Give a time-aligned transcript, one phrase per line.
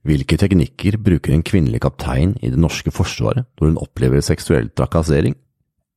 [0.00, 5.34] Hvilke teknikker bruker en kvinnelig kaptein i det norske forsvaret når hun opplever seksuell trakassering?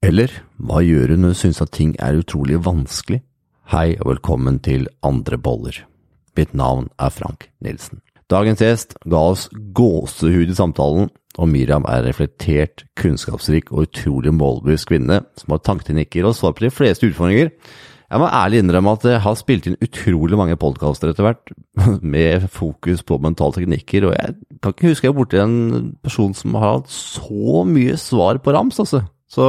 [0.04, 3.22] Eller hva gjør hun når hun synes at ting er utrolig vanskelig?
[3.72, 5.78] Hei og velkommen til Andre boller.
[6.36, 8.02] Mitt navn er Frank Nilsen.
[8.28, 11.08] Dagens gjest ga oss gåsehud i samtalen,
[11.40, 16.58] og Miriam er en reflektert, kunnskapsrik og utrolig målbevisst kvinne som har tanketeknikker og svar
[16.58, 17.54] på de fleste utfordringer.
[18.14, 21.54] Jeg må ærlig innrømme at jeg har spilt inn utrolig mange podkaster etter hvert,
[22.16, 25.56] med fokus på mentale teknikker, og jeg kan ikke huske jeg er borti en
[26.06, 29.02] person som har hatt så mye svar på rams, altså.
[29.34, 29.48] Så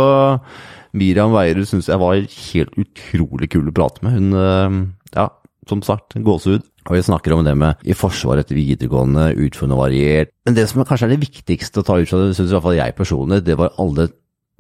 [0.97, 4.17] Miriam Weierud syns jeg var helt utrolig kul å prate med.
[4.17, 4.79] Hun, eh,
[5.19, 5.29] ja,
[5.69, 6.65] som sagt, gåsehud.
[6.89, 10.33] Og vi snakker om det med i Forsvaret etter videregående, utfordrende variert.
[10.45, 12.97] Men det som kanskje er det viktigste å ta ut fra det, syns fall jeg
[12.97, 14.09] personlig, det var alle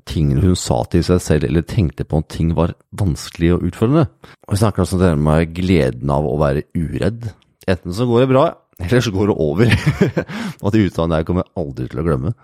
[0.08, 4.06] tingene hun sa til seg selv eller tenkte på om ting var vanskelig og utfordrende.
[4.46, 7.30] Og Vi snakker også om med gleden av å være uredd.
[7.70, 8.44] Enten så går det bra,
[8.82, 9.74] eller så går det over.
[10.62, 12.34] og det utsagnet her kommer jeg aldri til å glemme.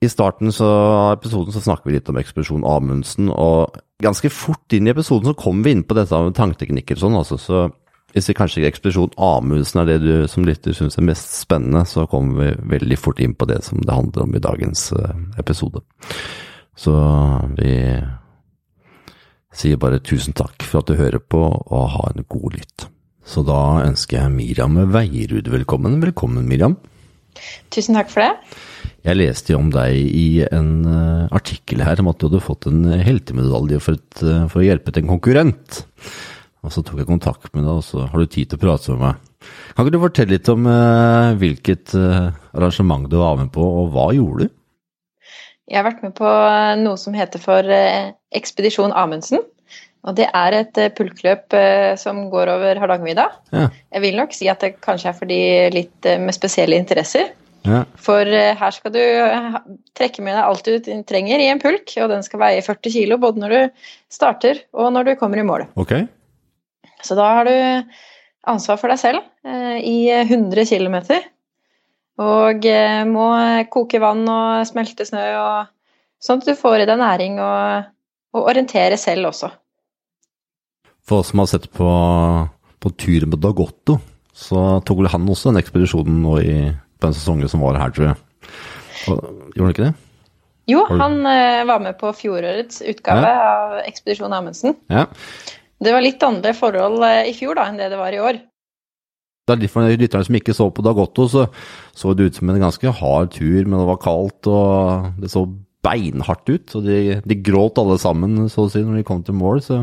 [0.00, 4.88] I starten av episoden så snakker vi litt om ekspedisjon Amundsen, og ganske fort inn
[4.88, 7.36] i episoden så kommer vi inn på dette med tanketeknikker og sånn, altså.
[7.36, 7.66] Så
[8.14, 11.84] hvis vi kanskje ikke ekspedisjon Amundsen er det du som lytter syns er mest spennende,
[11.86, 15.20] så kommer vi veldig fort inn på det som det handler om i dagens eh,
[15.38, 15.82] episode.
[16.78, 16.94] Så
[17.58, 17.74] vi
[19.54, 22.86] sier bare tusen takk for at du hører på, og ha en god lytt.
[23.26, 26.00] Så da ønsker jeg Miriam Veierud velkommen.
[26.02, 26.78] Velkommen, Miriam.
[27.70, 28.58] Tusen takk for det.
[29.06, 32.66] Jeg leste jo om deg i en uh, artikkel her om at du hadde fått
[32.68, 35.80] en heltemedalje for, et, uh, for å hjelpe til en konkurrent.
[36.60, 38.92] Og så tok jeg kontakt med deg, og så har du tid til å prate
[38.92, 39.28] med meg.
[39.74, 43.94] Kan ikke du fortelle litt om eh, hvilket eh, arrangement du var med på, og
[43.94, 44.56] hva gjorde du?
[45.70, 46.28] Jeg har vært med på
[46.82, 49.44] noe som heter for eh, Ekspedisjon Amundsen.
[50.08, 51.52] Og det er et pulkløp
[52.00, 53.26] som går over Hardangervidda.
[53.52, 53.66] Ja.
[53.92, 55.40] Jeg vil nok si at det kanskje er for de
[55.74, 57.34] litt med spesielle interesser.
[57.68, 57.82] Ja.
[58.00, 59.02] For her skal du
[60.00, 63.18] trekke med deg alt du trenger i en pulk, og den skal veie 40 kg
[63.20, 63.84] både når du
[64.16, 65.66] starter og når du kommer i mål.
[65.84, 66.08] Okay.
[67.06, 67.54] Så da har du
[68.50, 70.98] ansvar for deg selv eh, i 100 km.
[72.20, 73.28] Og eh, må
[73.72, 75.70] koke vann og smelte snø, og,
[76.20, 77.90] sånn at du får i deg næring og,
[78.36, 79.52] og orientere selv også.
[81.08, 81.88] For oss som har sett på,
[82.80, 83.98] på tur med Dagotto,
[84.36, 86.54] så tok vel han også den ekspedisjonen nå i,
[87.00, 88.20] på den sesongen som var her, tror jeg.
[89.08, 89.18] Og,
[89.56, 89.94] gjorde han ikke det?
[90.70, 93.46] Jo, han uh, var med på fjorårets utgave ja.
[93.48, 94.76] av Ekspedisjon Amundsen.
[94.92, 95.08] Ja.
[95.80, 98.40] Det var litt andre forhold eh, i fjor da, enn det det var i år.
[99.48, 101.46] Det er litt for lytterne som ikke så på Dagotto, så
[101.96, 105.46] så det ut som en ganske hard tur, men det var kaldt og det så
[105.84, 106.76] beinhardt ut.
[106.76, 109.64] Og de, de gråt alle sammen, så å si, når de kom til mål.
[109.64, 109.80] Så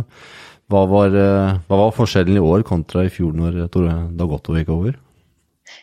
[0.71, 4.95] hva var, eh, hva var forskjellen i år kontra i fjor når Dagotto gikk over?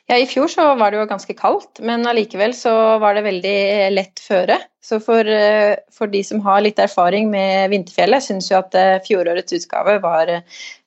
[0.08, 3.58] Ja, I fjor så var det jo ganske kaldt, men allikevel så var det veldig
[3.94, 4.58] lett føre.
[4.84, 8.98] Så for, eh, for de som har litt erfaring med vinterfjellet, syns jo at eh,
[9.06, 10.32] fjorårets utgave var,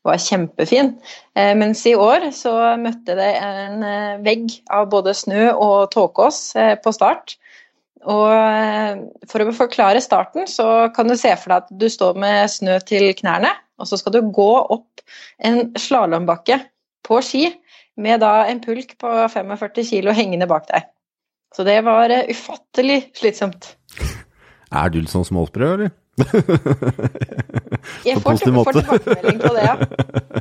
[0.05, 0.93] var kjempefin.
[1.33, 3.87] Eh, mens i år så møtte det en
[4.25, 6.41] vegg av både snø og tåkeås
[6.83, 7.39] på start.
[8.07, 8.29] Og
[9.27, 12.77] for å forklare starten, så kan du se for deg at du står med snø
[12.85, 13.49] til knærne,
[13.81, 15.01] og så skal du gå opp
[15.43, 16.61] en slalåmbakke
[17.07, 17.47] på ski
[17.97, 20.87] med da en pulk på 45 kilo hengende bak deg.
[21.55, 23.71] Så det var uh, ufattelig slitsomt.
[24.67, 25.93] Er du litt sånn småsprø, eller?
[28.07, 29.75] Jeg får, får tilbakemelding på det, ja.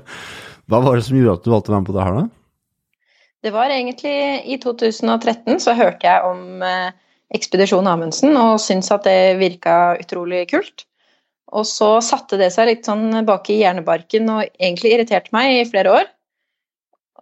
[0.71, 2.27] Hva var det som gjorde at du valgte å være med på det her, da?
[3.47, 4.15] Det var egentlig
[4.51, 6.89] i 2013 så hørte jeg om eh,
[7.37, 10.87] Ekspedisjon Amundsen og syntes at det virka utrolig kult.
[11.55, 15.69] Og så satte det seg litt sånn bak i hjernebarken og egentlig irriterte meg i
[15.69, 16.11] flere år.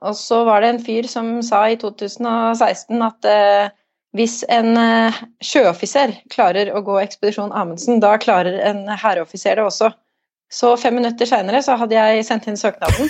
[0.05, 3.73] Og så var det en fyr som sa i 2016 at eh,
[4.15, 9.91] hvis en eh, sjøoffiser klarer å gå ekspedisjon Amundsen, da klarer en herreoffiser det også.
[10.53, 13.09] Så fem minutter seinere så hadde jeg sendt inn søknaden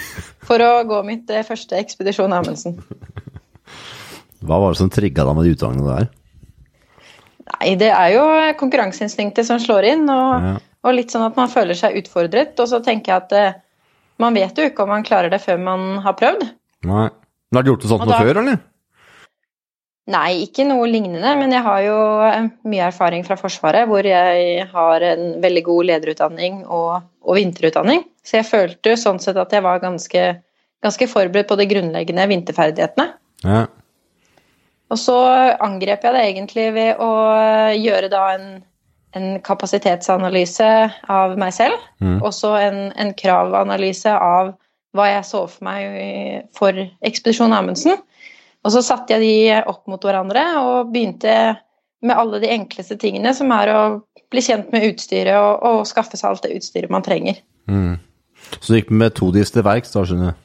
[0.49, 2.79] for å gå mitt eh, første ekspedisjon Amundsen.
[4.45, 6.09] Hva var det som trigga deg med de utsagnene der?
[7.45, 8.25] Nei, det er jo
[8.61, 10.57] konkurranseinstinktet som slår inn, og, ja.
[10.85, 12.57] og, litt sånn at man føler seg utfordret.
[12.61, 13.63] Og så tenker jeg at eh,
[14.25, 16.47] man vet jo ikke om man klarer det før man har prøvd.
[16.85, 17.09] Nei.
[17.51, 18.63] Men Har du gjort det sånn noe før, eller?
[20.11, 24.67] Nei, ikke noe lignende, men jeg har jo eh, mye erfaring fra Forsvaret, hvor jeg
[24.69, 28.03] har en veldig god lederutdanning og, og vinterutdanning.
[28.21, 30.27] Så jeg følte sånn sett at jeg var ganske,
[30.85, 33.09] ganske forberedt på de grunnleggende vinterferdighetene.
[33.47, 33.63] Ja.
[34.93, 35.17] Og så
[35.65, 37.13] angrep jeg det egentlig ved å
[37.73, 38.47] gjøre da en,
[39.17, 40.69] en kapasitetsanalyse
[41.09, 42.19] av meg selv, mm.
[42.21, 44.53] og så en, en kravanalyse av
[44.95, 47.99] hva jeg så for meg for Ekspedisjon Amundsen.
[48.65, 51.35] Og så satte jeg de opp mot hverandre og begynte
[52.05, 53.81] med alle de enkleste tingene, som er å
[54.33, 57.41] bli kjent med utstyret og, og skaffe seg alt det utstyret man trenger.
[57.71, 57.97] Mm.
[58.59, 60.41] Så du gikk metodisk til verks, da, skjønner du?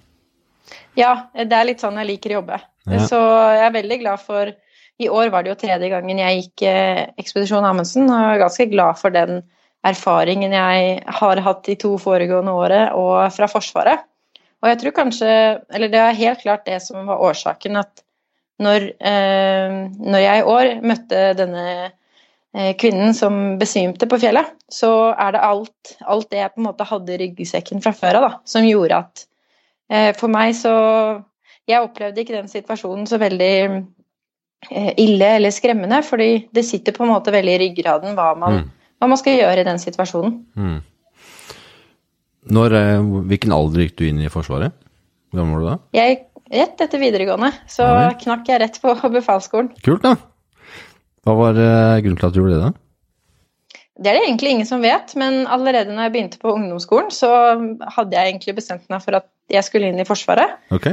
[1.00, 2.60] Ja, det er litt sånn jeg liker å jobbe.
[2.90, 3.06] Ja.
[3.08, 4.52] Så jeg er veldig glad for
[5.00, 8.42] I år var det jo tredje gangen jeg gikk eh, Ekspedisjon Amundsen, og jeg er
[8.42, 9.42] ganske glad for den
[9.88, 14.04] erfaringen jeg har hatt de to foregående året og fra Forsvaret.
[14.60, 15.30] Og jeg tror kanskje
[15.72, 18.04] Eller det er helt klart det som var årsaken at
[18.60, 25.14] når, eh, når jeg i år møtte denne eh, kvinnen som besvimte på fjellet, så
[25.16, 28.26] er det alt, alt det jeg på en måte hadde i ryggsekken fra før av,
[28.26, 29.24] da, som gjorde at
[29.88, 30.74] eh, For meg så
[31.70, 37.06] Jeg opplevde ikke den situasjonen så veldig eh, ille eller skremmende, fordi det sitter på
[37.08, 38.70] en måte veldig i ryggraden hva man, Mm.
[39.00, 40.40] hva man skal gjøre i den situasjonen.
[40.58, 40.80] Mm.
[42.48, 43.00] Når, eh,
[43.30, 44.76] hvilken alder gikk du inn i Forsvaret?
[45.30, 45.78] Hvor gammel var du da?
[46.00, 46.26] Jeg gikk
[46.60, 49.74] rett etter videregående, så Ja knakk jeg rett på befalsskolen.
[49.86, 50.16] Kult, da.
[51.28, 52.74] Hva var eh, grunnen til at du gjorde det, da?
[54.00, 57.30] Det er det egentlig ingen som vet, men allerede når jeg begynte på ungdomsskolen, så
[57.98, 60.56] hadde jeg egentlig bestemt meg for at jeg skulle inn i Forsvaret.
[60.72, 60.88] Ok.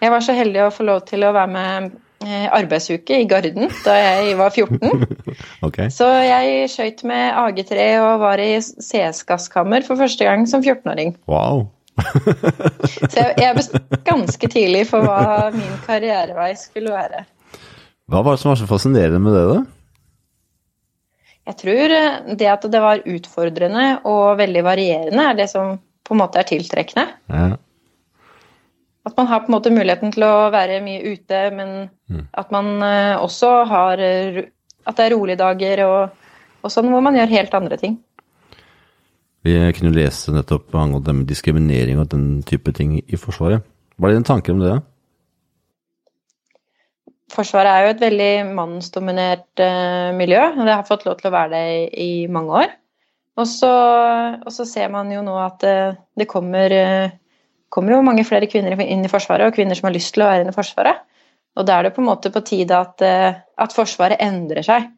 [0.00, 1.92] Jeg var så heldig å få lov til å være med
[2.28, 5.04] arbeidsuke i Garden da jeg var 14.
[5.66, 5.88] okay.
[5.88, 11.14] Så jeg skøyt med AG3 og var i CS-gasskammer for første gang som 14-åring.
[11.30, 11.68] Wow.
[13.10, 17.24] Så jeg, jeg bestemte ganske tidlig for hva min karrierevei skulle være.
[18.10, 19.60] Hva var det som var så fascinerende med det, da?
[21.50, 26.16] Jeg tror eh, det at det var utfordrende og veldig varierende, er det som på
[26.16, 27.06] en måte er tiltrekkende.
[27.30, 27.50] Ja.
[29.10, 31.74] At man har på en måte muligheten til å være mye ute, men
[32.10, 32.24] Mm.
[32.34, 34.44] at man eh, også har eh,
[34.86, 36.22] At det er rolige dager og,
[36.64, 37.98] og sånn, hvor man gjør helt andre ting.
[39.44, 43.62] Vi kunne lese nettopp angående med diskriminering og den type ting i Forsvaret.
[44.00, 44.78] Hva er dine tanker om det?
[47.30, 51.34] Forsvaret er jo et veldig mannsdominert eh, miljø, og det har fått lov til å
[51.36, 51.84] være det i,
[52.24, 52.72] i mange år.
[53.38, 53.70] Og så,
[54.40, 57.12] og så ser man jo nå at eh, det kommer, eh,
[57.70, 60.30] kommer jo mange flere kvinner inn i Forsvaret, og kvinner som har lyst til å
[60.30, 61.06] være inne i Forsvaret.
[61.58, 64.88] Og da er det på en måte på tide at, eh, at Forsvaret endrer seg.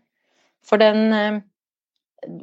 [0.67, 1.41] For den eh,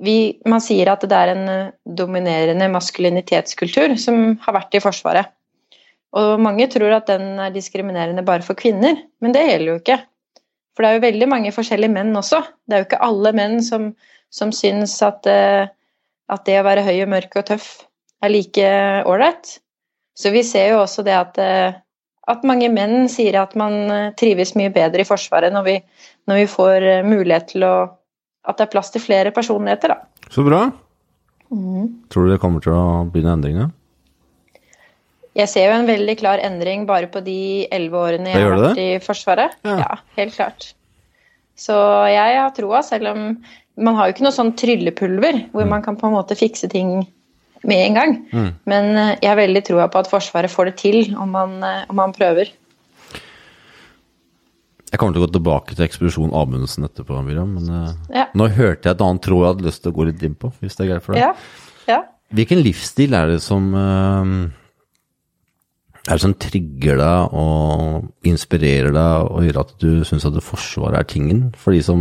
[0.04, 0.16] vi,
[0.50, 5.34] Man sier at det er en eh, dominerende maskulinitetskultur som har vært i Forsvaret.
[6.18, 10.00] Og mange tror at den er diskriminerende bare for kvinner, men det gjelder jo ikke.
[10.74, 12.42] For det er jo veldig mange forskjellige menn også.
[12.66, 13.92] Det er jo ikke alle menn som,
[14.34, 17.68] som syns at, at det å være høy og mørk og tøff
[18.26, 18.72] er like
[19.06, 19.60] ålreit.
[20.20, 21.78] Så vi ser jo også det at, eh,
[22.30, 25.78] at mange menn sier at man eh, trives mye bedre i Forsvaret når vi,
[26.28, 27.76] når vi får eh, mulighet til å
[28.50, 30.28] At det er plass til flere personligheter, da.
[30.32, 30.62] Så bra.
[31.52, 33.68] Tror du det kommer til å begynne endringer?
[35.38, 38.82] Jeg ser jo en veldig klar endring bare på de elleve årene jeg har vært
[38.82, 39.60] i Forsvaret.
[39.68, 39.76] Ja.
[39.84, 39.98] Ja.
[40.18, 40.70] helt klart.
[41.60, 41.76] Så
[42.10, 43.22] jeg har troa, selv om
[43.80, 47.04] man har jo ikke noe sånn tryllepulver hvor man kan på en måte fikse ting
[47.68, 48.12] med en gang.
[48.32, 48.50] Mm.
[48.70, 51.84] Men eh, jeg har veldig troa på at Forsvaret får det til om man, eh,
[51.90, 52.46] om man prøver.
[54.90, 58.26] Jeg kommer til å gå tilbake til ekspedisjon Amundsen etterpå, Miriam, men eh, Ja.
[58.34, 60.48] nå hørte jeg et annet tråd jeg hadde lyst til å gå litt inn på,
[60.62, 61.22] hvis det er greit for deg.
[61.28, 61.32] Ja.
[61.92, 62.00] ja.
[62.34, 64.26] Hvilken livsstil er det som er
[66.16, 71.08] det som trigger deg og inspirerer deg og gjør at du syns at Forsvaret er
[71.10, 72.00] tingen, for de som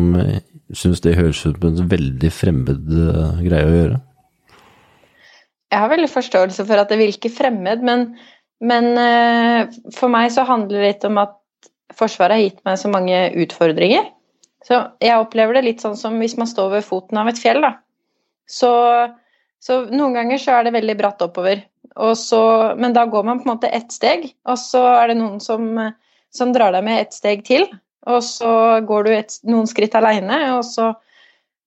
[0.76, 2.88] syns det høres ut som en veldig fremmed
[3.40, 4.00] greie å gjøre?
[5.68, 8.06] Jeg har veldig forståelse for at det virker fremmed, men,
[8.64, 11.34] men eh, for meg så handler det litt om at
[11.98, 14.04] Forsvaret har gitt meg så mange utfordringer.
[14.66, 17.62] Så jeg opplever det litt sånn som hvis man står ved foten av et fjell,
[17.64, 17.72] da.
[18.48, 18.70] Så,
[19.64, 21.64] så noen ganger så er det veldig bratt oppover,
[22.16, 22.42] så,
[22.78, 25.66] men da går man på en måte ett steg, og så er det noen som,
[26.34, 27.66] som drar deg med ett steg til,
[28.08, 28.52] og så
[28.86, 30.92] går du et, noen skritt aleine, og så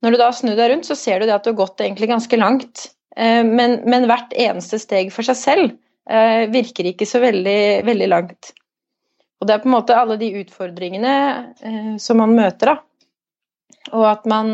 [0.02, 2.40] når du da snur deg rundt, så ser du at du har gått egentlig ganske
[2.40, 2.88] langt.
[3.18, 5.68] Eh, Men, men hvert eneste steg for seg selv
[6.10, 8.54] eh, virker ikke så veldig, veldig langt.
[9.42, 11.16] Og det er på en måte alle de utfordringene
[11.66, 12.80] eh, som man møter, da.
[13.98, 14.52] Og at man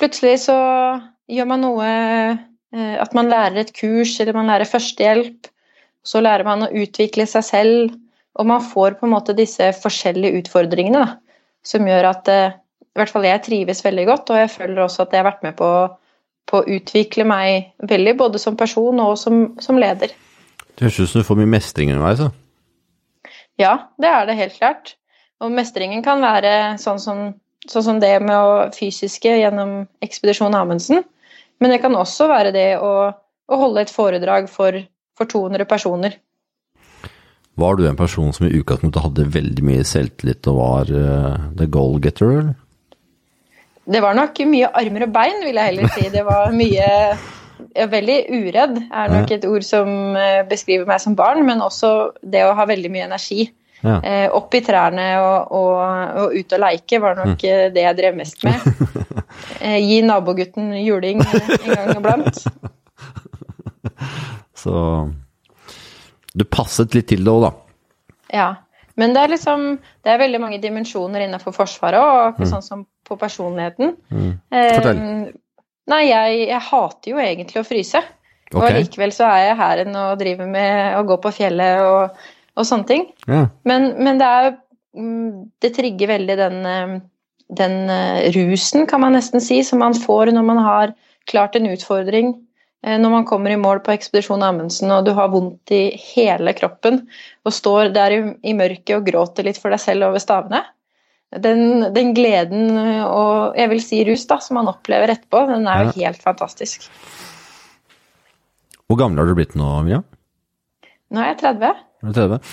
[0.00, 0.54] Plutselig så
[1.30, 1.88] gjør man noe
[2.72, 5.46] At man lærer et kurs, eller man lærer førstehjelp.
[6.02, 7.92] Så lærer man å utvikle seg selv,
[8.34, 11.36] og man får på en måte disse forskjellige utfordringene, da.
[11.62, 15.12] Som gjør at i hvert fall jeg trives veldig godt, og jeg føler også at
[15.12, 15.68] jeg har vært med på
[16.48, 20.12] på å utvikle meg veldig, både som person og som, som leder.
[20.72, 22.22] Det høres ut som du får mye mestring underveis.
[22.22, 22.30] da.
[23.60, 24.94] Ja, det er det helt klart.
[25.42, 27.22] Og mestringen kan være sånn som,
[27.68, 31.02] sånn som det med å fysiske gjennom Ekspedisjon Amundsen.
[31.62, 34.78] Men det kan også være det å, å holde et foredrag for,
[35.18, 36.18] for 200 personer.
[37.60, 41.68] Var du en person som i utgangspunktet hadde veldig mye selvtillit og var uh, the
[41.68, 42.54] goal getter?
[43.92, 46.08] Det var nok mye armer og bein, vil jeg heller si.
[46.12, 46.88] Det var mye
[47.72, 52.42] Veldig uredd er nok et ord som eh, beskriver meg som barn, men også det
[52.44, 53.46] å ha veldig mye energi.
[53.82, 53.94] Ja.
[54.04, 55.78] Eh, opp i trærne og, og,
[56.20, 57.72] og, ut og leike var nok mm.
[57.74, 58.60] det jeg drev mest med.
[59.62, 62.40] Eh, gi nabogutten juling en gang iblant.
[64.62, 64.74] Så
[66.34, 67.50] du passet litt til det òg, da?
[68.34, 68.48] Ja.
[69.00, 69.64] Men det er liksom
[70.02, 72.48] Det er veldig mange dimensjoner innenfor Forsvaret og mm.
[72.50, 73.94] sånn som på personligheten.
[74.10, 74.32] Mm.
[74.50, 74.98] Fortell.
[74.98, 78.02] Eh, nei, jeg, jeg, hater jo egentlig å fryse.
[78.52, 78.58] Okay.
[78.60, 82.18] Og likevel så er jeg her enn og driver med å gå på fjellet og,
[82.58, 83.06] og sånne ting.
[83.30, 83.46] Ja.
[83.68, 84.50] Men, men, det er
[84.98, 85.30] mm,
[85.62, 86.96] Det trigger veldig den, eh,
[87.62, 90.96] den eh, rusen, kan man nesten si, som man får når man har
[91.30, 92.51] klart en utfordring Eh,
[92.82, 97.04] når man kommer i mål på Ekspedisjon Amundsen og du har vondt i hele kroppen
[97.46, 98.20] og står der i,
[98.50, 100.64] i mørket og gråter litt for deg selv over stavene.
[101.42, 102.74] Den, den, gleden
[103.06, 106.08] og jeg vil si rus da, som man opplever etterpå, den er jo ja.
[106.08, 106.90] helt fantastisk.
[108.90, 110.02] Hvor gammel har du blitt nå, Mia?
[111.12, 111.86] Nå er jeg 30.
[112.02, 112.52] Er 30.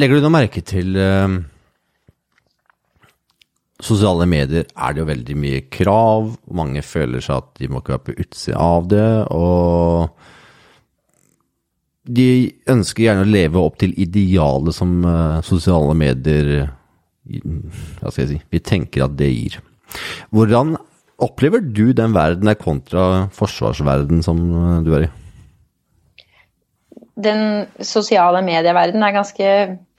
[0.00, 1.40] Legger du noe merke til uh
[3.84, 6.34] sosiale medier er det jo veldig mye krav.
[6.56, 9.08] Mange føler seg at de må ikke være på utsida av det.
[9.34, 10.10] Og
[12.10, 12.28] de
[12.72, 16.70] ønsker gjerne å leve opp til idealet som uh, sosiale medier
[17.30, 19.58] Hva skal jeg si Vi tenker at det gir.
[20.34, 20.76] Hvordan
[21.20, 25.10] opplever du den verden der kontra forsvarsverden som eh, du er i?
[27.20, 29.48] Den sosiale medieverdenen er ganske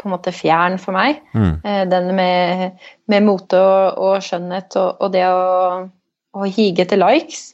[0.02, 1.22] på en måte fjern for meg.
[1.38, 1.54] Mm.
[1.64, 5.88] Eh, den med, med mote og, og skjønnhet og, og, det å,
[6.36, 7.52] å hige etter likes.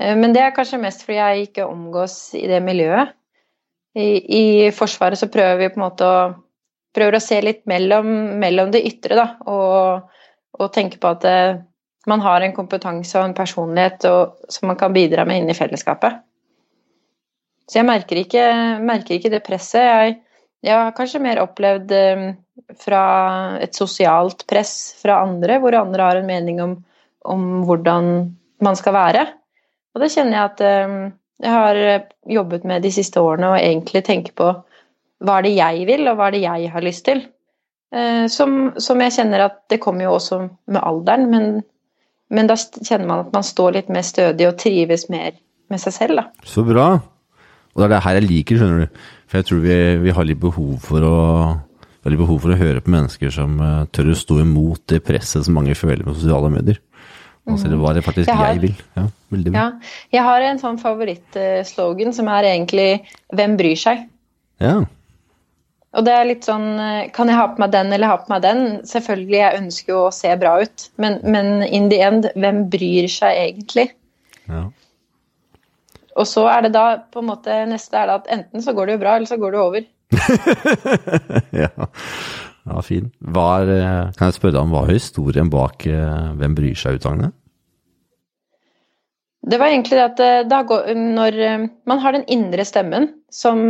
[0.00, 3.14] Eh, men det er kanskje mest fordi jeg ikke omgås i det miljøet.
[3.98, 6.18] I, i Forsvaret så prøver vi på en måte å
[6.98, 8.08] prøver å se litt mellom,
[8.40, 10.14] mellom det ytre, da, og,
[10.58, 11.40] og, tenke på at det,
[12.08, 15.56] man har en kompetanse og en personlighet og, som man kan bidra med inn i
[15.56, 16.22] fellesskapet.
[17.68, 18.44] Så jeg merker ikke,
[18.80, 19.84] merker ikke det presset.
[19.84, 20.14] Jeg,
[20.64, 22.28] jeg har kanskje mer opplevd um,
[22.82, 23.02] fra
[23.62, 26.74] et sosialt press fra andre, hvor andre har en mening om,
[27.24, 28.12] om hvordan
[28.64, 29.24] man skal være.
[29.94, 31.00] Og det kjenner jeg at um,
[31.38, 31.82] jeg har
[32.26, 34.52] jobbet med de siste årene, og egentlig tenker på
[35.22, 37.22] hva er det jeg vil, og hva er det jeg har lyst til.
[37.94, 41.46] Uh, som, som, jeg kjenner at det kommer jo også med alderen, men,
[42.34, 45.38] men, da kjenner man at man står litt mer stødig og trives mer
[45.70, 46.18] med seg selv.
[46.18, 46.48] Da.
[46.48, 46.90] Så bra.
[47.78, 49.00] Og det er det her jeg liker, skjønner du.
[49.30, 51.16] For jeg tror vi, vi har litt behov for å
[52.02, 55.46] veldig behov for å høre på mennesker som uh, tør å stå imot det presset
[55.46, 56.82] som mange føler med sosiale medier.
[57.48, 58.80] Altså, det var det faktisk jeg, har, jeg vil.
[58.98, 59.46] Ja, vil.
[59.54, 59.66] Ja,
[60.12, 62.88] jeg har en sånn favorittslogan som er egentlig
[63.32, 64.02] 'Hvem bryr seg?'
[64.60, 64.74] Ja.
[65.96, 68.28] Og det er litt sånn eh, Kan jeg ha på meg den eller ha på
[68.28, 68.60] meg den?
[68.84, 73.08] Selvfølgelig, jeg ønsker jo å se bra ut, men, men in the end, hvem bryr
[73.08, 73.86] seg egentlig?
[74.50, 74.66] Ja.
[76.18, 78.88] Og så er det da på en måte neste er det at enten så går
[78.88, 79.88] det jo bra, eller så går det over.
[81.62, 81.88] ja.
[82.68, 83.10] ja, fin.
[83.22, 87.36] Er, eh, kan jeg spørre deg om hva er historien bak eh, Hvem bryr seg-utsagnet?
[89.48, 91.36] Det var egentlig det at da går, når
[91.88, 93.60] man har den indre stemmen som,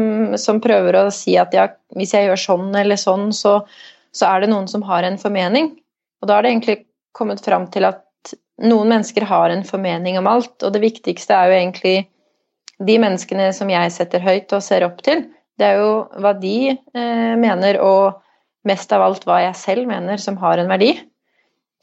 [0.40, 3.60] som, prøver å si at ja, hvis jeg gjør sånn eller sånn, så,
[4.16, 5.74] så er det noen som har en formening.
[6.18, 6.78] Og da har det egentlig
[7.14, 8.02] kommet fram til at
[8.62, 11.96] noen mennesker har en formening om alt, og det viktigste er jo egentlig
[12.78, 15.24] de menneskene som jeg setter høyt og ser opp til,
[15.58, 15.92] det er jo
[16.22, 18.20] hva de eh, mener, og
[18.68, 20.92] mest av alt hva jeg selv mener som har en verdi.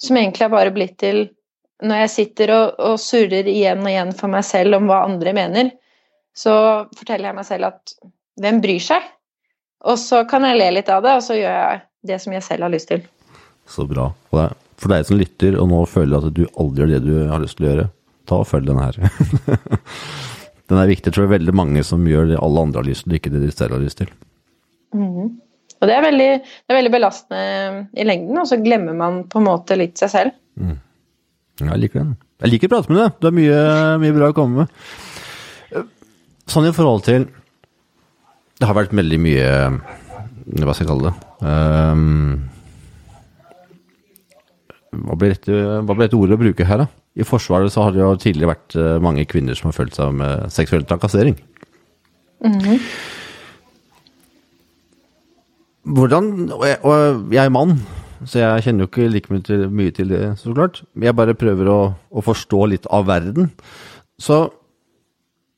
[0.01, 1.27] Som egentlig har bare blitt til
[1.83, 5.33] når jeg sitter og, og surrer igjen og igjen for meg selv om hva andre
[5.35, 5.73] mener,
[6.35, 6.53] så
[6.95, 7.95] forteller jeg meg selv at
[8.39, 9.03] hvem bryr seg?
[9.85, 12.45] Og så kan jeg le litt av det, og så gjør jeg det som jeg
[12.45, 13.03] selv har lyst til.
[13.69, 14.07] Så bra.
[14.31, 17.59] For deg som lytter og nå føler at du aldri gjør det du har lyst
[17.59, 17.89] til å gjøre,
[18.27, 18.99] ta og følg den her.
[20.69, 21.09] den er viktig.
[21.09, 23.33] Jeg tror det er veldig mange som gjør det alle andre har lyst til, ikke
[23.33, 24.09] det de selv har lyst til.
[24.95, 25.35] Mm.
[25.75, 29.41] Og det er, veldig, det er, veldig, belastende i lengden, og så glemmer man på
[29.41, 30.37] en måte litt seg selv.
[30.57, 30.77] Mm.
[31.61, 32.15] Jeg liker den.
[32.43, 33.19] Jeg liker å prate med deg.
[33.19, 33.59] Du har mye,
[34.01, 35.85] mye bra å komme med.
[36.51, 37.23] Sånn i forhold til
[38.59, 39.45] Det har vært veldig mye
[40.61, 41.15] Hva skal jeg kalle det?
[41.41, 42.43] Um,
[44.95, 47.04] hva blir dette ordet å bruke her, da?
[47.15, 50.15] I Forsvaret så har det jo tidligere vært eh, mange kvinner som har følt seg
[50.19, 51.37] med seksuell trakassering.
[52.43, 52.79] Mm -hmm.
[55.85, 57.79] Hvordan og jeg, og jeg, er mann,
[58.25, 60.83] så jeg kjenner jo ikke like mye til, mye til det, så klart.
[61.01, 63.51] Jeg bare prøver å, å, forstå litt av verden.
[64.19, 64.49] Så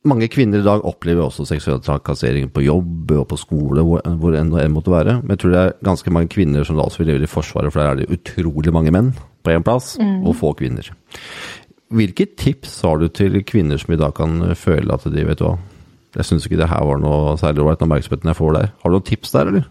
[0.09, 4.35] mange kvinner i dag opplever også seksuell trakassering på jobb og på skole, hvor, hvor
[4.37, 5.19] enn det måtte være.
[5.21, 7.73] Men jeg tror det er ganske mange kvinner som da også vil leve i Forsvaret,
[7.73, 9.13] for der er det utrolig mange menn
[9.45, 10.21] på én plass, mm.
[10.27, 10.89] og få kvinner.
[11.93, 15.47] Hvilke tips har du til kvinner som i dag kan føle at de, vet du
[15.47, 15.55] hva,
[16.17, 18.71] jeg syns ikke det her var noe særlig ålreit, oppmerksomheten jeg får der.
[18.81, 19.67] Har du noen tips der, eller?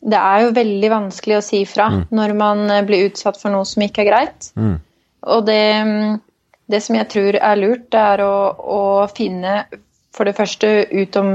[0.00, 2.02] Det er jo veldig vanskelig å si fra mm.
[2.16, 4.52] når man blir utsatt for noe som ikke er greit.
[4.56, 4.78] Mm.
[5.34, 5.60] Og det
[6.70, 8.82] det som jeg tror er lurt, det er å, å,
[9.14, 9.64] finne
[10.14, 11.34] for det første ut om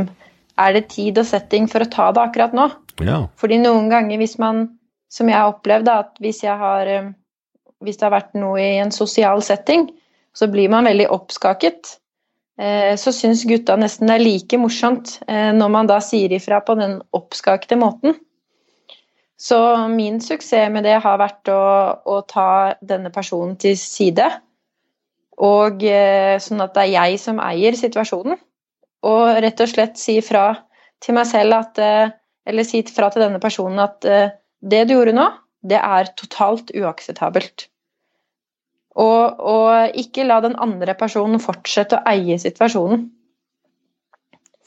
[0.62, 2.70] er det tid og setting for å ta det akkurat nå.
[3.04, 3.26] Ja.
[3.40, 4.66] Fordi noen ganger hvis man,
[5.12, 7.12] som jeg har opplevd, at hvis, jeg har, eh,
[7.84, 9.90] hvis det har vært noe i en sosial setting,
[10.36, 11.98] så blir man veldig oppskaket.
[12.60, 16.62] Eh, så syns gutta nesten det er like morsomt eh, når man da sier ifra
[16.64, 18.16] på den oppskakte måten.
[19.36, 19.60] Så
[19.92, 21.64] min suksess med det har vært å,
[22.00, 24.30] å ta denne personen til side
[25.44, 28.38] og eh, sånn at det er jeg som eier situasjonen.
[29.06, 30.54] Og rett og slett si fra
[31.04, 32.14] til meg selv at eh,
[32.46, 34.30] Eller si fra til denne personen at eh,
[34.62, 35.24] det du gjorde nå,
[35.66, 37.66] det er totalt uakseptabelt.
[39.02, 43.08] Og, og ikke la den andre personen fortsette å eie situasjonen.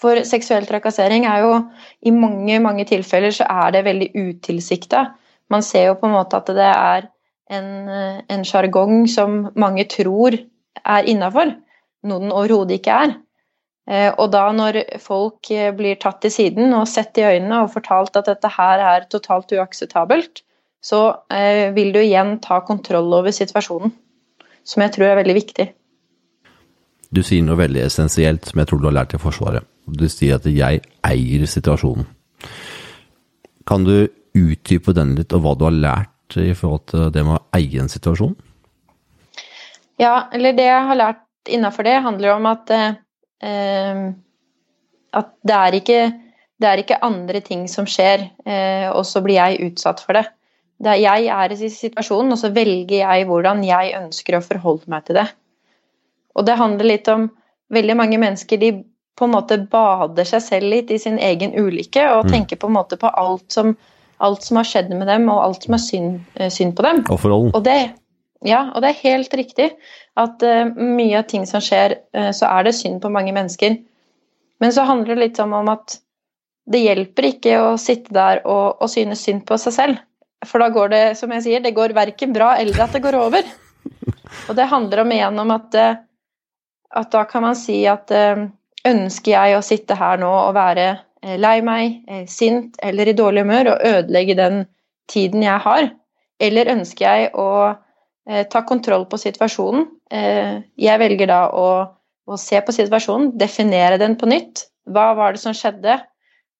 [0.02, 1.54] For seksuell trakassering er jo
[2.02, 5.06] I mange mange tilfeller så er det veldig utilsikta.
[5.54, 7.08] Man ser jo på en måte at det er
[7.54, 10.34] en sjargong som mange tror
[10.84, 11.54] er innafor,
[12.08, 13.16] noe den overhodet ikke er.
[13.88, 17.72] Eh, og da når folk eh, blir tatt til siden og sett i øynene og
[17.72, 20.42] fortalt at dette her er totalt uakseptabelt,
[20.84, 21.00] så
[21.32, 23.94] eh, vil du igjen ta kontroll over situasjonen.
[24.68, 25.64] Som jeg tror er veldig viktig.
[27.08, 29.64] Du sier noe veldig essensielt som jeg tror du har lært i Forsvaret.
[29.88, 32.04] Du sier at 'jeg eier situasjonen'.
[33.66, 37.38] Kan du utdype den litt, og hva du har lært i forhold til det med
[37.38, 38.36] å eie en situasjon?
[39.98, 44.08] Ja, eller det jeg har lært innafor det, handler om at eh,
[45.16, 46.00] at det er, ikke,
[46.60, 50.26] det er ikke andre ting som skjer, eh, og så blir jeg utsatt for det.
[50.78, 54.90] det er, jeg er i situasjonen, og så velger jeg hvordan jeg ønsker å forholde
[54.92, 55.26] meg til det.
[56.36, 57.30] Og det handler litt om
[57.68, 58.70] Veldig mange mennesker de
[59.18, 62.30] på en måte bader seg selv litt i sin egen ulykke og mm.
[62.32, 63.74] tenker på en måte på alt som,
[64.24, 67.02] alt som har skjedd med dem, og alt som er synd, eh, synd på dem.
[67.04, 67.50] Og.
[67.52, 67.76] Og det,
[68.46, 69.68] ja, og det er helt riktig
[70.18, 73.78] at uh, mye av ting som skjer, uh, så er det synd på mange mennesker.
[74.62, 75.98] Men så handler det litt om, om at
[76.70, 80.04] det hjelper ikke å sitte der og, og, synes synd på seg selv.
[80.46, 83.18] For da går det, som jeg sier, det går verken bra eller at det går
[83.18, 83.48] over.
[84.46, 85.98] Og det handler om igjen om at, uh,
[87.02, 88.12] at da kan man si at
[88.86, 90.86] ønsker jeg å sitte her nå og være
[91.42, 91.96] lei meg,
[92.30, 94.60] sint eller i dårlig humør og ødelegge den
[95.10, 95.88] tiden jeg har,
[96.38, 97.74] eller ønsker jeg å
[98.28, 99.86] ta kontroll på situasjonen.
[100.12, 101.68] Eh, jeg velger da å,
[102.28, 104.66] å, se på situasjonen, definere den på nytt.
[104.88, 105.96] Hva var det som skjedde?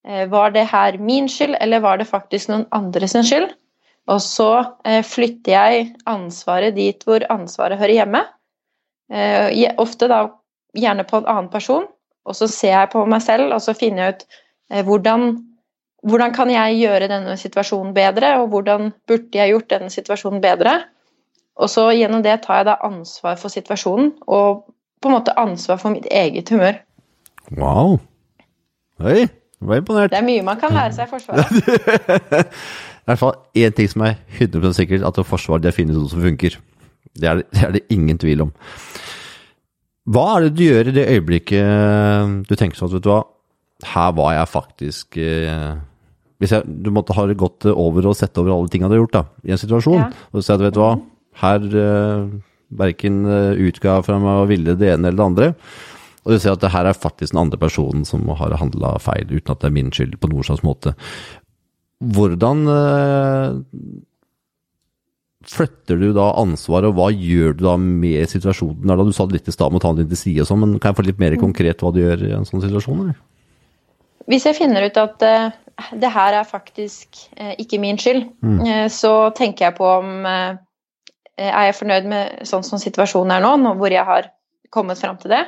[0.09, 3.53] Eh, var det her min skyld, eller var det faktisk noen andres skyld?
[4.09, 4.49] Og så
[5.05, 8.23] flytter jeg ansvaret dit hvor ansvaret hører hjemme.
[9.85, 10.23] Ofte da
[10.73, 11.85] gjerne på en annen person.
[12.25, 14.25] Og så ser jeg på meg selv, og så finner jeg ut
[14.89, 15.27] hvordan,
[16.09, 20.79] hvordan kan jeg gjøre denne situasjonen bedre, og hvordan burde jeg gjort denne situasjonen bedre?
[21.59, 24.69] Og så gjennom det tar jeg da ansvar for situasjonen, og
[25.03, 26.79] på en måte ansvar for mitt eget humør.
[27.59, 27.99] Wow.
[29.03, 29.27] Oi,
[29.61, 30.13] var imponert.
[30.13, 31.51] Det er mye man kan lære seg i Forsvaret.
[33.09, 36.23] I hvert fall én ting som er 100 sikkert, at Forsvaret det finnes noe som
[36.23, 36.59] funker.
[37.19, 38.55] Det er, det er, det ingen tvil om.
[40.09, 43.23] Hva er det du gjør i det øyeblikket du tenker sånn at vet du hva,
[43.93, 45.75] her var jeg faktisk eh,
[46.43, 49.17] Hvis jeg, du måtte ha gått over og sett over alle tingene du har gjort
[49.19, 50.09] da, i en situasjon, ja.
[50.33, 50.93] og sier at vet du hva,
[51.43, 52.27] her uh,
[52.69, 55.53] verken uh, utga fra meg og ville det ene eller det andre.
[56.27, 59.31] Og du ser at det her er faktisk den andre personen som har handla feil,
[59.31, 60.93] uten at det er min skyld på noen slags måte.
[62.05, 63.61] Hvordan uh,
[65.49, 68.91] flytter du da ansvaret, og hva gjør du da med situasjonen?
[68.91, 70.63] Da du sa det litt i stad om å ta den til side og sånn,
[70.65, 71.43] men kan jeg få litt mer mm.
[71.47, 73.01] konkret hva du gjør i en sånn situasjon?
[73.07, 73.17] Eller?
[74.29, 75.49] Hvis jeg finner ut at uh,
[75.97, 78.91] det her er faktisk uh, ikke min skyld, mm.
[78.93, 80.57] så tenker jeg på om Eh,
[81.39, 84.31] er jeg fornøyd med sånn som situasjonen er nå, hvor jeg har
[84.75, 85.45] kommet fram til det?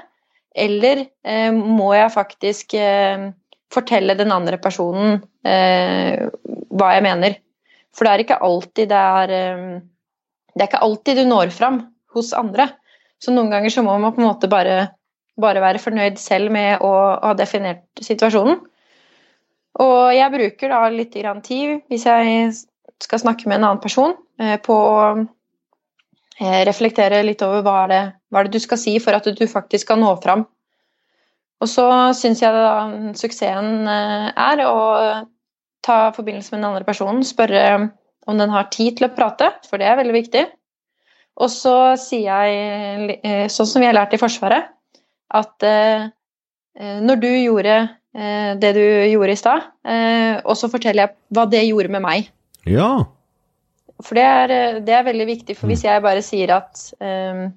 [0.56, 3.30] Eller eh, må jeg faktisk eh,
[3.70, 6.26] fortelle den andre personen eh,
[6.70, 7.36] hva jeg mener?
[7.94, 9.66] For det er ikke alltid det er eh,
[10.54, 11.82] Det er ikke alltid du når fram
[12.14, 12.66] hos andre.
[13.22, 14.90] Så noen ganger så må man på en måte bare,
[15.38, 16.90] bare være fornøyd selv med å
[17.22, 18.58] ha definert situasjonen.
[19.80, 22.50] Og jeg bruker da litt tid hvis jeg
[23.00, 25.22] skal snakke med en annen person, eh, på eh,
[26.40, 28.00] reflektere litt over hva er, det,
[28.30, 30.46] hva er det du skal si for at du faktisk skal nå fram.
[31.60, 31.84] Og så
[32.16, 34.78] syns jeg da suksessen eh, er å
[35.84, 37.90] ta forbindelse med den andre personen, spørre
[38.28, 40.46] om den har tid til å prate, for det er veldig viktig.
[41.40, 44.72] Og så sier jeg, eh, sånn som vi har lært i Forsvaret,
[45.30, 45.62] at
[46.74, 47.74] når du gjorde
[48.58, 49.68] det du gjorde i stad,
[50.42, 52.32] og så forteller jeg hva det gjorde med meg.
[52.66, 52.88] Ja.
[54.00, 57.48] For det er, det er, veldig viktig, for hvis jeg bare sier at um,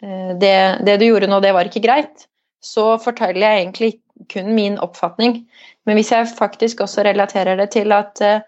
[0.00, 0.52] det,
[0.86, 2.24] det, du gjorde nå, det var ikke greit,
[2.64, 3.90] så forteller jeg egentlig
[4.32, 5.42] kun min oppfatning.
[5.86, 8.40] Men hvis jeg faktisk også relaterer det til at uh,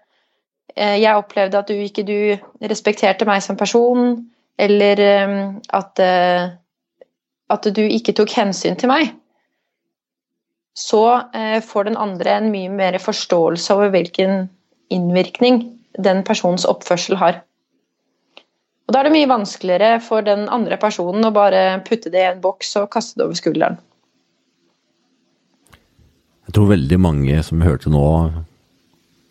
[0.75, 4.15] jeg opplevde at du ikke du respekterte meg som person,
[4.61, 7.05] eller um, at, uh,
[7.51, 9.13] at du ikke tok hensyn til meg,
[10.77, 11.03] så
[11.35, 14.49] uh, får den andre en mye mer forståelse over hvilken
[14.91, 15.63] innvirkning
[15.99, 17.41] den personens oppførsel har.
[18.87, 22.29] Og Da er det mye vanskeligere for den andre personen å bare putte det i
[22.33, 23.77] en boks og kaste det over skulderen.
[26.47, 28.05] Jeg tror veldig mange som hørte nå,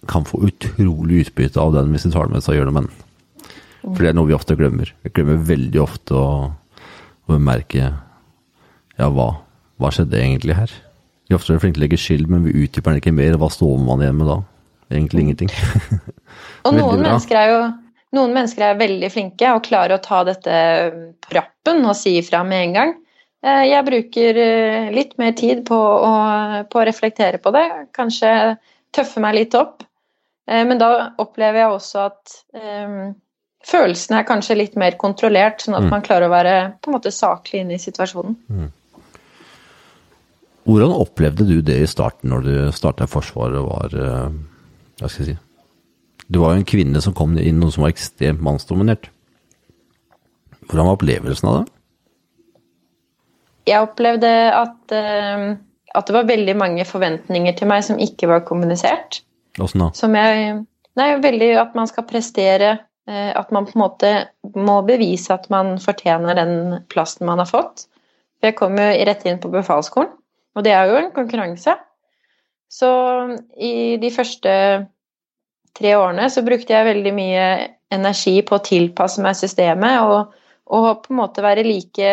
[0.09, 2.87] kan få utrolig utbytte av den hvis de tar det med seg og gjør med
[2.87, 2.95] den.
[3.83, 4.95] For det er noe vi ofte glemmer.
[5.05, 6.31] Vi glemmer veldig ofte å,
[7.29, 9.29] å bemerke ja, hva,
[9.81, 10.73] hva skjedde egentlig her?
[11.29, 13.37] Vi ofte er flinke til å legge skyld, men vi utdyper den ikke mer.
[13.41, 14.41] Hva står man igjen med da?
[14.91, 15.53] Egentlig ingenting.
[16.67, 17.61] og noen mennesker, er jo,
[18.19, 20.57] noen mennesker er veldig flinke og klarer å ta dette
[21.23, 22.97] på rappen og si ifra med en gang.
[23.41, 26.11] Eh, jeg bruker eh, litt mer tid på å,
[26.69, 27.65] på å reflektere på det,
[27.97, 28.33] kanskje
[28.93, 29.81] tøffe meg litt opp.
[30.51, 30.91] Eh, men da
[31.23, 33.15] opplever jeg også at um,
[33.65, 35.91] følelsene er kanskje litt mer kontrollert, sånn at mm.
[35.95, 38.37] man klarer å være på en måte saklig inne i situasjonen.
[38.51, 38.69] Mm.
[40.69, 43.95] Hvordan opplevde du det i starten, når du starta i Forsvaret og var
[45.01, 47.95] hva skal jeg si Det var jo en kvinne som kom inn noe som var
[47.95, 49.09] ekstremt mannsdominert.
[50.69, 51.73] Hvordan var opplevelsen av det?
[53.71, 55.49] Jeg opplevde at, uh,
[55.99, 59.25] at det var veldig mange forventninger til meg som ikke var kommunisert.
[59.59, 59.91] Åssen da?
[59.97, 60.61] Som jeg
[60.99, 62.77] Nei, veldig at man skal prestere.
[63.11, 64.11] Uh, at man på en måte
[64.55, 66.55] må bevise at man fortjener den
[66.93, 67.89] plassen man har fått.
[68.39, 70.13] For jeg kom jo rett inn på befalsskolen,
[70.57, 71.75] og det er jo en konkurranse.
[72.71, 72.91] Så
[73.59, 74.53] i de første
[75.77, 77.47] tre årene så brukte jeg veldig mye
[77.91, 80.37] energi på å tilpasse meg systemet og,
[80.71, 82.13] og på en måte være like,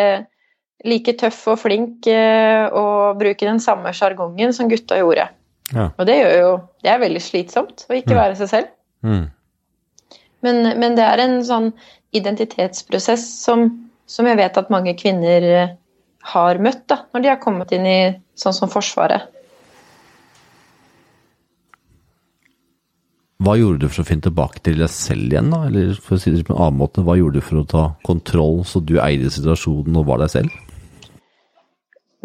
[0.88, 5.28] like tøff og flink eh, og bruke den samme sjargongen som gutta gjorde.
[5.74, 5.90] Ja.
[5.94, 8.18] Og det gjør jo Det er veldig slitsomt å ikke mm.
[8.18, 8.70] være seg selv.
[9.04, 9.26] Mm.
[10.46, 11.72] Men, men, det er en sånn
[12.16, 13.66] identitetsprosess som,
[14.08, 15.74] som, jeg vet at mange kvinner eh,
[16.32, 17.98] har møtt da, når de har kommet inn i
[18.38, 19.28] sånn som Forsvaret.
[23.38, 25.60] Hva gjorde du for å finne tilbake til deg selv igjen, da?
[25.68, 27.84] Eller for å si det på en annen måte, hva gjorde du for å ta
[28.06, 30.56] kontroll, så du eide situasjonen og var deg selv?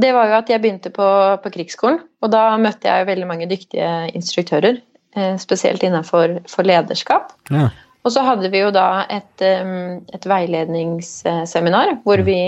[0.01, 1.05] Det var jo at jeg begynte på,
[1.43, 4.81] på krigsskolen, og da møtte jeg veldig mange dyktige instruktører.
[5.13, 7.35] Eh, spesielt innenfor lederskap.
[7.53, 7.69] Ja.
[8.03, 12.25] Og så hadde vi jo da et, et veiledningsseminar hvor mm.
[12.27, 12.39] vi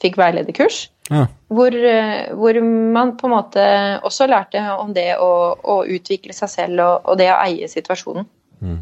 [0.00, 0.86] fikk veilederkurs.
[1.10, 1.26] Ja.
[1.48, 2.58] Hvor, eh, hvor,
[2.92, 3.64] man på en måte
[4.06, 8.26] også lærte om det å, å utvikle seg selv og, og, det å eie situasjonen.
[8.58, 8.80] Mm.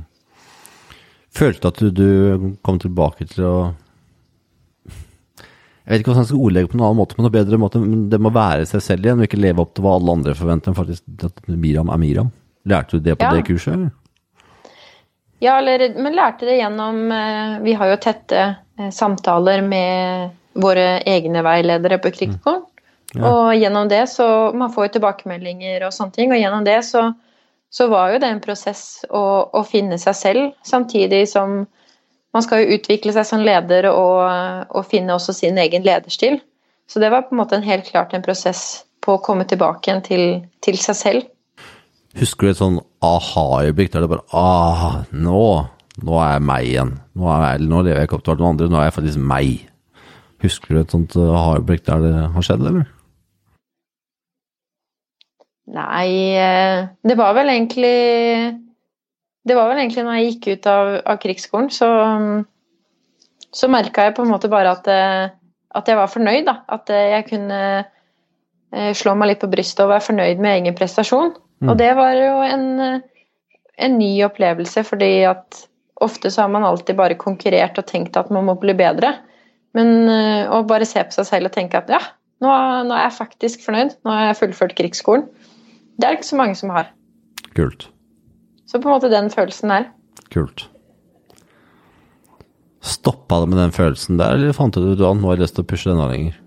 [1.34, 3.56] Følte at du, du, kom tilbake til å
[4.86, 7.82] Jeg vet ikke hvordan jeg skal ordlegge på en annen måte, men en bedre måte.
[7.82, 10.36] Men det må være seg selv igjen, og ikke leve opp til hva alle andre
[10.38, 10.76] forventer.
[10.78, 12.30] faktisk at Miram er Miram.
[12.64, 13.34] Lærte du det på ja.
[13.34, 13.74] det kurset?
[13.74, 13.92] eller?
[15.44, 18.40] Ja, eller, men lærte det gjennom eh, Vi har jo tette
[18.78, 22.62] eh, samtaler med våre egne veiledere på Krigsskolen.
[22.62, 22.70] Mm.
[23.14, 23.30] Ja.
[23.30, 27.12] Og gjennom det så Man får jo tilbakemeldinger og sånne ting, og gjennom det så,
[27.70, 29.22] så var jo det en prosess å,
[29.54, 31.60] å, finne seg selv, samtidig som
[32.34, 34.24] man skal jo utvikle seg som leder og,
[34.66, 36.40] og, finne også sin egen lederstil.
[36.90, 39.86] Så det var på en måte en helt klart en prosess på å komme tilbake
[39.86, 40.24] igjen til,
[40.64, 41.28] til seg selv.
[42.18, 45.44] Husker du et sånn aha-øyeblikk der det bare ah, nå,
[46.02, 46.92] nå er jeg meg igjen.
[47.14, 49.24] Nå, er jeg, nå lever jeg ikke opp til alle andre, nå er jeg faktisk
[49.30, 49.54] meg.
[50.44, 52.84] Husker du et sånt aha-øyeblikk der det har skjedd, eller?
[55.74, 57.94] Nei, eh, det var vel egentlig
[59.48, 61.88] Det var vel egentlig når jeg gikk ut av, av krigsskolen, så,
[63.52, 65.32] så merka jeg på en måte bare at, eh,
[65.76, 66.46] at jeg var fornøyd.
[66.48, 66.56] Da.
[66.72, 67.60] At eh, jeg kunne
[68.98, 71.36] slå meg litt på brystet og være fornøyd med egen prestasjon.
[71.62, 71.68] Mm.
[71.70, 72.64] Og det var jo en,
[73.86, 75.60] en ny opplevelse, fordi at
[76.02, 79.12] ofte så har man alltid bare konkurrert og tenkt at man må bli bedre.
[79.74, 82.00] Men eh, å bare se på seg selv og tenke at ja,
[82.44, 82.50] nå,
[82.86, 85.26] nå, er jeg faktisk fornøyd, nå har jeg fullført krigsskolen,
[85.98, 86.92] det er det ikke så mange som har.
[87.54, 87.88] Kult.
[88.66, 89.90] Så på en måte den følelsen der.
[90.34, 90.68] Kult.
[92.84, 95.58] Stoppa det med den følelsen der, eller fant du ut at nå har jeg lyst
[95.58, 96.40] til å pushe denne lenger?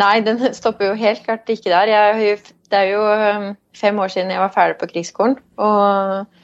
[0.00, 1.90] Nei, den stopper jo helt klart ikke der.
[1.90, 2.38] Jeg,
[2.72, 5.36] det er jo um, fem år siden jeg var ferdig på krigsskolen.
[5.60, 6.38] Og,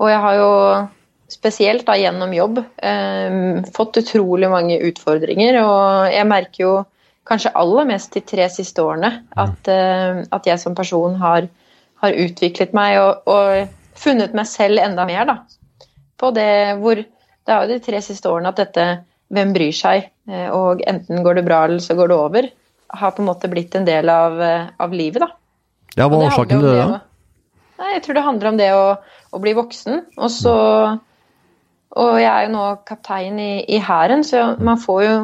[0.00, 0.50] og jeg har jo
[1.30, 5.60] spesielt da gjennom jobb eh, fått utrolig mange utfordringer.
[5.62, 6.72] Og jeg merker jo
[7.30, 11.46] kanskje aller mest de tre siste årene at, eh, at jeg som person har,
[12.02, 15.26] har utviklet meg og, og, funnet meg selv enda mer.
[15.28, 15.34] da.
[16.16, 18.84] På det hvor Det er jo de tre siste årene at dette
[19.32, 22.48] hvem bryr seg, eh, og enten går det bra eller så går det over,
[23.00, 25.20] har på en måte blitt en del av, eh, av livet.
[25.20, 25.30] da.
[25.96, 26.76] Ja, Hva er årsaken til det?
[26.76, 27.00] da?
[27.80, 28.86] Nei, jeg tror det handler om det å,
[29.32, 30.04] å bli voksen.
[30.18, 30.54] Og så
[31.98, 35.14] Og jeg er jo nå kaptein i Hæren, så man får jo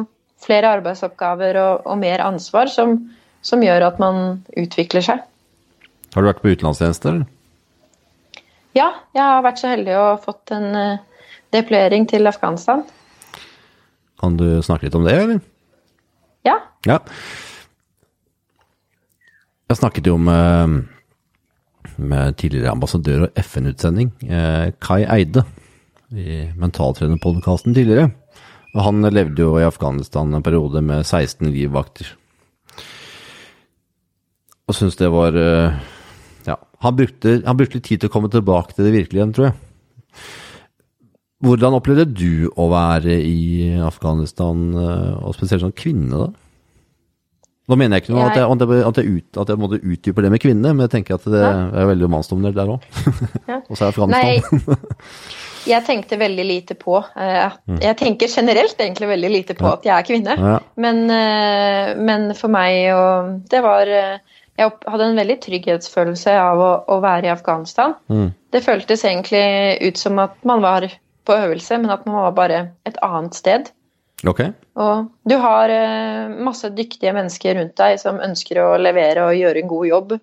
[0.43, 2.97] flere arbeidsoppgaver og, og mer ansvar som,
[3.41, 5.23] som, gjør at man utvikler seg.
[6.13, 8.43] Har du vært på utenlandstjeneste, eller?
[8.77, 11.23] Ja, jeg har vært så heldig å fått en uh,
[11.55, 12.83] deployering til Afghanistan.
[14.21, 15.39] Kan du snakke litt om det, eller?
[16.45, 16.59] Ja.
[16.87, 16.99] ja.
[19.67, 20.83] Jeg snakket jo med,
[21.97, 25.43] med tidligere ambassadør og FN-utsending, eh, Kai Eide,
[26.15, 28.11] i Mentaltrenerpodkasten tidligere.
[28.75, 32.09] Og han levde jo i Afghanistan en periode med 16 livvakter.
[34.67, 35.77] Og syntes det var eh,
[36.47, 39.49] Ja, han brukte, han brukte litt tid til å komme tilbake til det virkelige, tror
[39.49, 39.57] jeg.
[41.45, 46.29] Hvordan opplevde du å være i Afghanistan, eh, og spesielt som kvinne, da?
[47.67, 48.31] Nå mener jeg ikke noe jeg...
[48.31, 50.85] At, jeg, at, jeg, at, jeg ut, at, jeg, måtte utdype det med kvinne, men
[50.85, 51.51] jeg tenker at det ja.
[51.81, 52.85] er veldig mannsdominert der òg.
[53.43, 53.59] Ja.
[53.69, 54.77] og så er Afghanistan.
[55.67, 59.73] Jeg tenkte veldig lite på uh, Jeg tenker generelt egentlig veldig lite på ja.
[59.75, 60.35] at jeg er kvinne.
[60.79, 66.63] Men, uh, men, for meg og Det var uh, Jeg hadde en veldig trygghetsfølelse av
[66.63, 67.97] å, å være i Afghanistan.
[68.07, 68.31] Mm.
[68.55, 69.43] Det føltes egentlig
[69.83, 70.87] ut som at man var
[71.27, 73.69] på øvelse, men at man var bare et annet sted.
[74.25, 74.53] Okay.
[74.81, 79.61] Og du har eh, masse dyktige mennesker rundt deg som ønsker å levere og gjøre
[79.61, 80.15] en god jobb.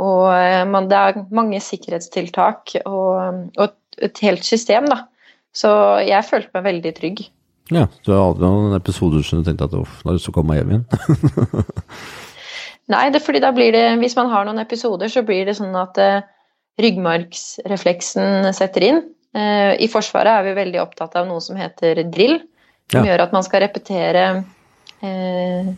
[0.00, 5.04] Og eh, man, det er mange sikkerhetstiltak og, og, et helt system, da.
[5.56, 5.70] Så
[6.06, 7.22] jeg følte meg veldig trygg.
[7.70, 10.34] Ja, du aldri noen episoder som du tenkte at uff, da har du lyst til
[10.34, 11.64] å komme meg hjem igjen?
[12.94, 15.54] Nei, det er fordi da blir det Hvis man har noen episoder, så blir det
[15.58, 16.24] sånn at uh,
[16.82, 19.02] ryggmargsrefleksen setter inn.
[19.36, 22.40] Uh, I Forsvaret er vi veldig opptatt av noe som heter drill
[22.90, 23.12] som ja.
[23.12, 24.24] gjør at man skal repetere
[25.06, 25.70] eh,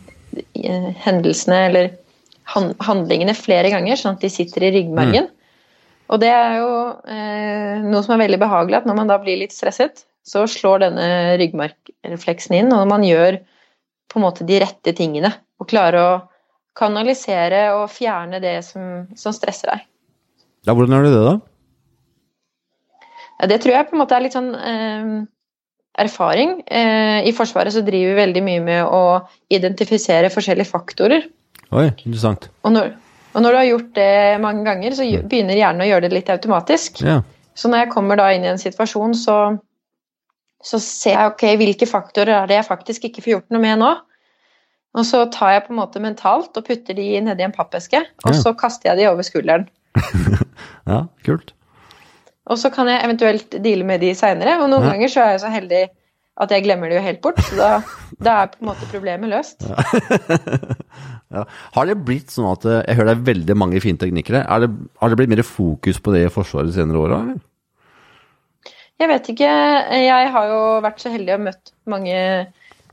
[1.05, 1.91] hendelsene eller
[2.83, 5.29] handlingene flere ganger, sånn at de sitter i ryggmargen.
[5.29, 5.42] Mm.
[6.11, 6.73] Og det er jo
[7.09, 10.85] eh, noe som er veldig behagelig, at når man da blir litt stresset, så slår
[10.85, 11.07] denne
[11.39, 13.39] ryggmargrefleksen inn, og man gjør
[14.11, 15.33] på en måte de rette tingene.
[15.59, 16.11] Og klarer å
[16.77, 19.83] kanalisere og fjerne det som, som stresser deg.
[20.67, 21.35] Ja, hvordan gjør du det, da?
[23.41, 25.13] Ja, det tror jeg på en måte er litt sånn eh,
[25.99, 26.59] erfaring.
[26.67, 29.03] Eh, I Forsvaret så driver vi veldig mye med å
[29.53, 31.27] identifisere forskjellige faktorer.
[31.73, 32.47] Oi, interessant.
[32.63, 32.93] Og når,
[33.33, 36.31] og når du har gjort det mange ganger, så begynner hjernen å gjøre det litt
[36.33, 37.01] automatisk.
[37.05, 37.19] Ja.
[37.57, 39.37] Så når jeg kommer da inn i en situasjon, så,
[40.63, 43.81] så ser jeg ok, hvilke faktorer er det jeg faktisk ikke får gjort noe med
[43.81, 43.91] nå.
[44.93, 48.29] Og så tar jeg på en måte mentalt og putter de nedi en pappeske, og
[48.29, 48.39] ja.
[48.45, 49.65] så kaster jeg de over skulderen.
[50.91, 51.55] ja, kult.
[52.51, 54.59] Og så kan jeg eventuelt deale med de seinere.
[54.61, 54.93] Og noen ja.
[54.93, 55.83] ganger så er jeg så heldig
[56.41, 57.39] at jeg glemmer det jo helt bort.
[57.45, 57.69] Så da,
[58.17, 59.65] da er på en måte problemet løst.
[61.33, 61.45] Ja.
[61.75, 64.43] Har det blitt sånn at Jeg hører det er veldig mange fine teknikere.
[64.61, 64.69] Det,
[65.01, 67.39] har det blitt mer fokus på det i Forsvaret de senere åra, eller?
[69.01, 69.53] Jeg vet ikke.
[69.97, 72.19] Jeg har jo vært så heldig og møtt mange,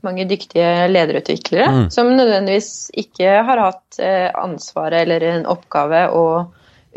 [0.05, 1.85] mange dyktige lederutviklere mm.
[1.93, 6.25] som nødvendigvis ikke har hatt eh, ansvaret eller en oppgave å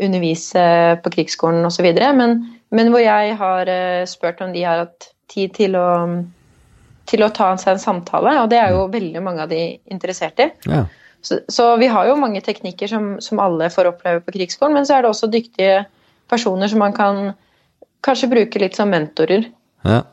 [0.01, 0.65] undervise
[1.05, 1.87] på krigsskolen osv.
[2.17, 2.39] Men,
[2.73, 5.87] men hvor jeg har eh, spurt om de har hatt tid til å,
[7.09, 9.61] til å ta seg en samtale, og det er jo veldig mange av de
[9.91, 10.49] interessert i.
[10.69, 10.85] Ja.
[11.25, 14.85] Så, så, vi har jo mange teknikker som, som, alle får oppleve på krigsskolen, men
[14.85, 15.83] så er det også dyktige
[16.29, 17.31] personer som man kan
[18.05, 19.47] kanskje bruke litt som mentorer.
[19.85, 20.03] Ja.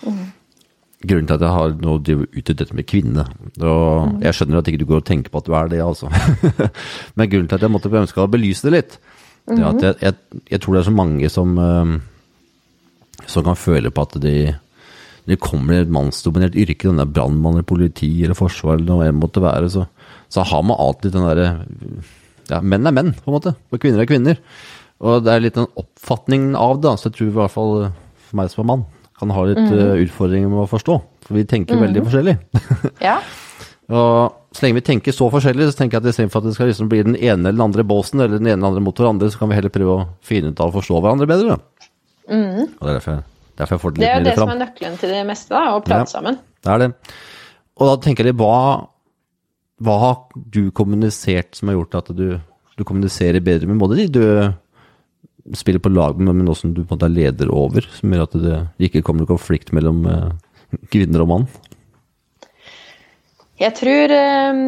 [0.00, 0.30] Mm
[1.00, 1.94] grunnen til at jeg har nå
[2.36, 3.24] ute dette med kvinne.
[3.60, 4.18] Og mm.
[4.26, 6.10] jeg skjønner at ikke du går og tenker på at du er det, altså.
[7.16, 8.98] Men grunnen til at jeg måtte ønske å belyse det litt,
[9.48, 9.86] det er at mm-hmm.
[9.86, 11.54] jeg, jeg, jeg tror det er så mange som,
[13.28, 14.34] som kan føle på at de
[15.20, 18.88] når det kommer i et mannsdominert yrke, den der brannmann eller politi eller forsvar eller
[18.88, 19.84] noe det måtte være, så,
[20.32, 21.50] så har man alltid den derre
[22.50, 23.52] ja, menn er menn, på en måte.
[23.70, 24.40] Og kvinner er kvinner.
[25.00, 27.76] Og det er litt den oppfatningen av det, så jeg tror i hvert fall
[28.30, 28.82] for meg som er mann,
[29.20, 30.02] kan ha litt mm.
[30.06, 30.98] utfordringer med å forstå.
[31.28, 31.84] For vi tenker mm.
[31.86, 32.36] veldig forskjellig.
[33.08, 33.20] ja.
[33.90, 36.70] Og så lenge vi tenker så forskjellig, så tenker jeg at istedenfor at det skal
[36.70, 39.02] liksom bli den ene eller den andre båsen, eller den ene eller den andre mot
[39.02, 41.58] hverandre, så kan vi heller prøve å finne ut av å forstå hverandre bedre.
[42.30, 42.62] Mm.
[42.78, 43.20] Og det er derfor
[43.60, 45.24] Derfor jeg får det Det litt er jo mer det som er nøkkelen til det
[45.28, 46.12] meste, da, å prate Ja.
[46.14, 46.38] sammen.
[46.64, 46.88] Det er det.
[47.76, 48.86] Og da tenker jeg hva,
[49.84, 50.16] hva har
[50.56, 52.40] du kommunisert som har gjort at du,
[52.76, 56.82] du kommuniserer bedre med både de du spiller på lag med, men også som du
[56.84, 58.38] på en måte er leder over, som gjør at
[58.78, 61.46] det ikke kommer noen konflikt mellom eh, kvinner og mann?
[63.60, 64.60] Jeg tror, eh,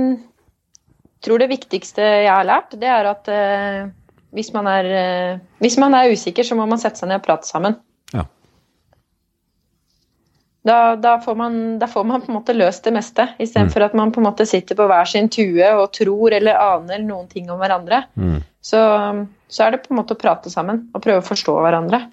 [1.25, 3.91] tror det viktigste jeg har lært, det er at eh,
[4.33, 7.27] hvis, man er, eh, hvis man er usikker, så må man sette seg ned og
[7.27, 7.77] prate sammen.
[8.15, 8.25] Ja.
[10.63, 13.89] Da, da, får man, da får man på en måte løst det meste, istedenfor for
[13.89, 17.29] at man på en måte sitter på hver sin tue og tror eller aner noen
[17.31, 18.05] ting om hverandre.
[18.15, 18.41] Mm.
[18.63, 18.81] Så,
[19.51, 22.05] så er det på en måte å prate sammen og prøve å forstå hverandre.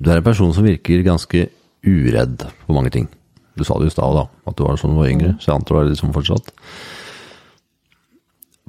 [0.00, 1.50] Du er en person som virker ganske
[1.84, 3.10] uredd på mange ting.
[3.54, 5.58] Du sa det i stad, da, at du var sånn du var yngre, så jeg
[5.58, 6.48] antar du er liksom fortsatt.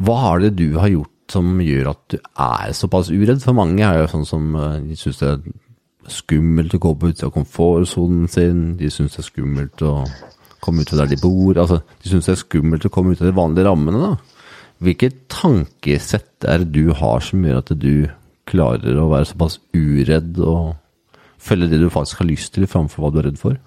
[0.01, 3.41] Hva har det du har gjort som gjør at du er såpass uredd?
[3.43, 5.39] For mange er jo sånn som eh, de syns det er
[6.11, 9.95] skummelt å gå på utsida av komfortsonen sin, de syns det er skummelt å
[10.61, 13.21] komme ut fra der de bor, altså de syns det er skummelt å komme ut
[13.21, 14.41] av de vanlige rammene, da.
[14.81, 18.09] Hvilket tankesett er det du har som gjør at du
[18.49, 20.73] klarer å være såpass uredd og
[21.41, 23.59] følge det du faktisk har lyst til, framfor hva du er redd for?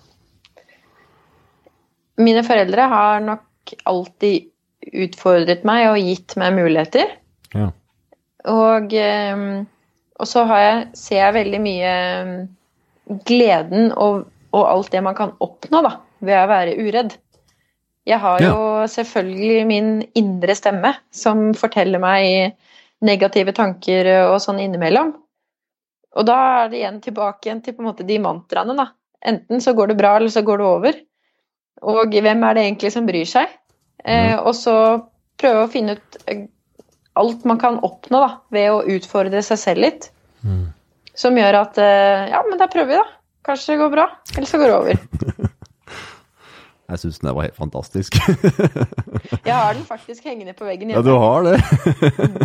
[2.22, 4.50] Mine foreldre har nok alltid
[5.04, 7.14] utfordret meg og gitt meg muligheter.
[7.54, 7.70] Ja.
[8.50, 9.44] Og, eh,
[10.20, 12.32] og så har jeg, ser jeg veldig mye eh,
[13.28, 17.16] gleden og, og alt det man kan oppnå da, ved å være uredd.
[18.04, 22.58] Jeg har jo selvfølgelig min indre stemme som forteller meg
[23.04, 25.14] negative tanker og sånn innimellom.
[26.14, 28.76] Og da er det igjen tilbake igjen til på en måte de mantraene.
[28.76, 28.90] da.
[29.24, 31.00] Enten så går det bra, eller så går det over.
[31.82, 33.50] Og hvem er det egentlig som bryr seg?
[34.04, 34.76] Eh, og så
[35.40, 36.44] prøve å finne ut eh,
[37.20, 40.08] alt man kan oppnå da, ved å utfordre seg selv litt.
[40.42, 40.66] Mm.
[41.14, 43.20] Som gjør at eh, Ja, men da prøver vi, da.
[43.44, 45.50] Kanskje det går bra, eller så går det over.
[46.84, 48.16] Jeg syns den var helt fantastisk.
[49.48, 51.56] Jeg har den faktisk hengende på veggen ja, du har det.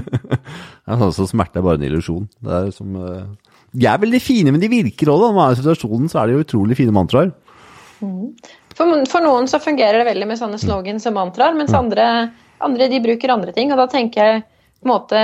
[0.88, 2.30] sånn som smerte er bare en illusjon.
[2.40, 5.28] Det er som eh, De er veldig fine, men de virker òg, da.
[5.28, 7.34] Når man er i situasjonen, så er det jo utrolig fine mantraer.
[8.00, 12.08] For, for noen så fungerer det veldig med sånne slogans og mantraer, mens andre,
[12.64, 13.74] andre de bruker andre ting.
[13.76, 14.46] Og da tenker jeg
[14.80, 15.24] på en måte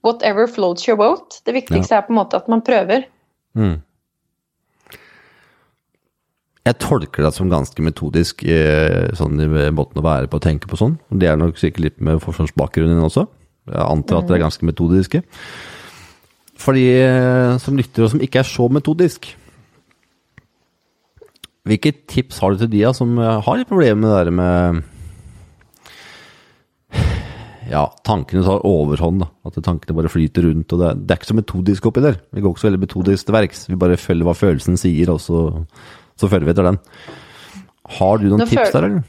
[0.00, 1.42] Whatever floats your boat.
[1.44, 3.02] Det viktigste er på en måte at man prøver.
[3.52, 3.82] Mm.
[6.64, 10.70] Jeg tolker deg som ganske metodisk eh, sånn i måten å være på og tenke
[10.70, 10.98] på sånn.
[11.08, 13.26] Det er nok sikkert litt med forsvarsbakgrunnen din også.
[13.68, 15.22] Jeg antar at dere er ganske metodiske.
[16.60, 19.30] For de eh, som lytter og som ikke er så metodisk,
[21.68, 24.82] hvilke tips har du til de som eh, har litt problemer med det der med
[27.70, 29.28] ja, tankene tar overhånd, da.
[29.46, 30.72] At tankene bare flyter rundt.
[30.74, 32.18] og Det, det er ikke så metodisk oppi der.
[32.34, 33.62] Vi går ikke så veldig metodisk til verks.
[33.70, 35.44] Vi bare følger hva følelsen sier, og så,
[36.18, 36.80] så følger vi etter den.
[38.00, 39.06] Har du noen når tips der, eller?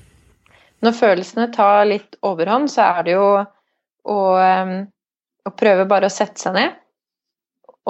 [0.82, 4.19] Når følelsene tar litt overhånd, så er det jo å,
[5.45, 6.78] å prøve bare å sette seg ned,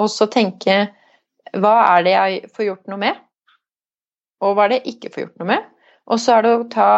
[0.00, 0.82] og så tenke
[1.52, 3.22] hva er det jeg får gjort noe med,
[4.44, 5.68] og hva er det jeg ikke får gjort noe med.
[6.12, 6.92] Og så er det å ta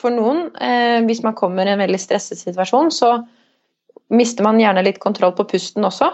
[0.00, 3.16] For noen, eh, hvis man kommer i en veldig stresset situasjon, så
[4.12, 6.10] mister man gjerne litt kontroll på pusten også.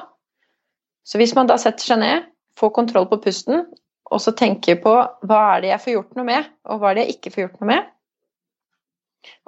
[1.05, 3.65] Så hvis man da setter seg ned, får kontroll på pusten,
[4.13, 4.93] og så tenker på
[5.27, 7.45] hva er det jeg får gjort noe med, og hva er det jeg ikke får
[7.47, 7.91] gjort noe med,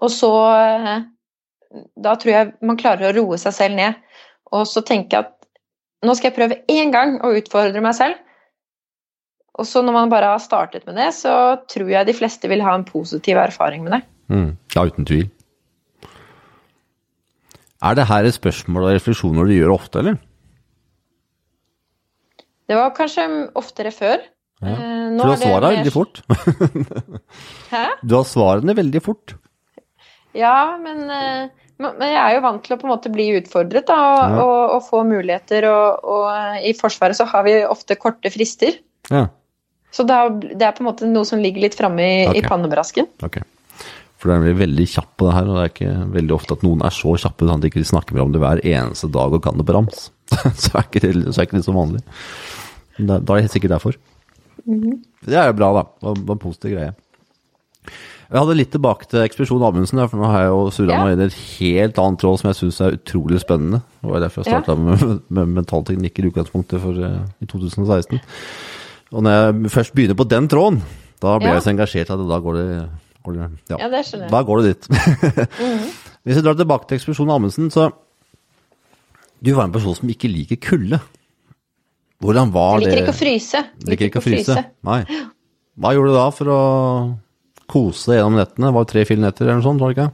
[0.03, 1.07] og så eh,
[2.05, 3.97] Da tror jeg man klarer å roe seg selv ned.
[4.55, 5.33] Og så tenke at
[6.07, 8.21] nå skal jeg prøve én gang å utfordre meg selv.
[9.59, 12.63] Og så når man bare har startet med det, så tror jeg de fleste vil
[12.63, 14.01] ha en positiv erfaring med det.
[14.33, 14.57] Mm.
[14.75, 15.27] Ja, uten tvil.
[17.85, 20.17] Er det her et spørsmål og refleksjoner du gjør ofte, eller?
[22.65, 23.27] Det var kanskje
[23.61, 24.23] oftere før.
[24.65, 24.73] Ja.
[24.73, 26.23] Eh, nå For du har svarene mer- veldig fort.
[27.75, 27.83] Hæ?
[28.09, 29.35] Du har svarene veldig fort.
[30.35, 33.85] Ja, men, eh, men jeg er jo vant til å på en måte bli utfordret
[33.91, 34.43] da, og, Ja.
[34.47, 35.69] og, og få muligheter.
[35.69, 38.81] Og, og i Forsvaret så har vi ofte korte frister.
[39.13, 39.27] Ja,
[39.93, 42.43] Så det er, det er på en måte noe som ligger litt framme i, i
[42.49, 43.07] pannebrasken.
[43.23, 43.43] ok.
[44.25, 46.63] For du blir veldig kjapp på det her, og det er ikke veldig ofte at
[46.65, 49.35] noen er så kjappe sånn at de ikke snakker mer om det hver eneste dag
[49.37, 50.07] og kan det på rams.
[50.65, 52.01] så er ikke det, så er ikke det så vanlig.
[52.97, 53.99] Da, da er det helt sikkert derfor.
[54.65, 55.83] Det er jo bra, da.
[56.01, 56.95] Det var- en positiv greie.
[58.25, 61.05] Jeg hadde litt tilbake til Ekspedisjon Amundsen, for nå har jeg jo surra Ja.
[61.05, 63.83] meg inn i et helt annet tråd som jeg syns er utrolig spennende.
[64.01, 64.75] Det var derfor jeg Ja.
[64.75, 68.21] med, med mentalteknikk i utgangspunktet for, eh, i 2016.
[69.13, 70.81] Og når jeg først begynner på den tråden,
[71.21, 71.61] da blir Ja.
[71.61, 72.89] jeg så engasjert at da går det,
[73.25, 73.79] går det ja.
[73.81, 74.33] Ja, det skjønner jeg.
[74.35, 74.89] Da går det dit.
[76.25, 77.91] Hvis jeg drar tilbake til ekspedisjonen Amundsen, så
[79.45, 81.01] Du var en person som ikke liker kulde.
[82.25, 82.91] Hvordan var Jeg det?
[82.93, 83.63] liker ikke å fryse.
[83.91, 84.57] Liker ikke å fryse?
[84.89, 85.01] Nei.
[85.77, 86.61] Hva gjorde du da for å
[87.69, 88.71] kose gjennom nettene?
[88.71, 90.11] Det var tre-fire netter eller noe sånt, var det ikke?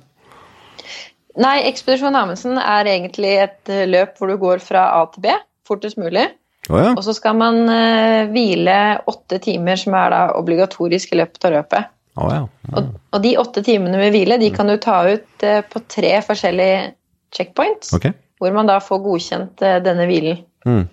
[1.40, 5.36] Nei, Ekspedisjon Amundsen er egentlig et eh, løp hvor du går fra A til B
[5.68, 6.24] fortest mulig.
[6.68, 6.90] Oh, ja.
[6.96, 8.74] Og så skal man eh, hvile
[9.08, 11.92] åtte timer, som er da obligatorisk i løpet av løpet.
[12.18, 12.40] Å ja.
[12.74, 16.16] Og, og de åtte timene med hvile de kan du ta ut eh, på tre
[16.26, 16.90] forskjellige
[17.34, 18.16] checkpoints, okay.
[18.42, 20.42] hvor man da får godkjent eh, denne hvilen.
[20.66, 20.84] Mm.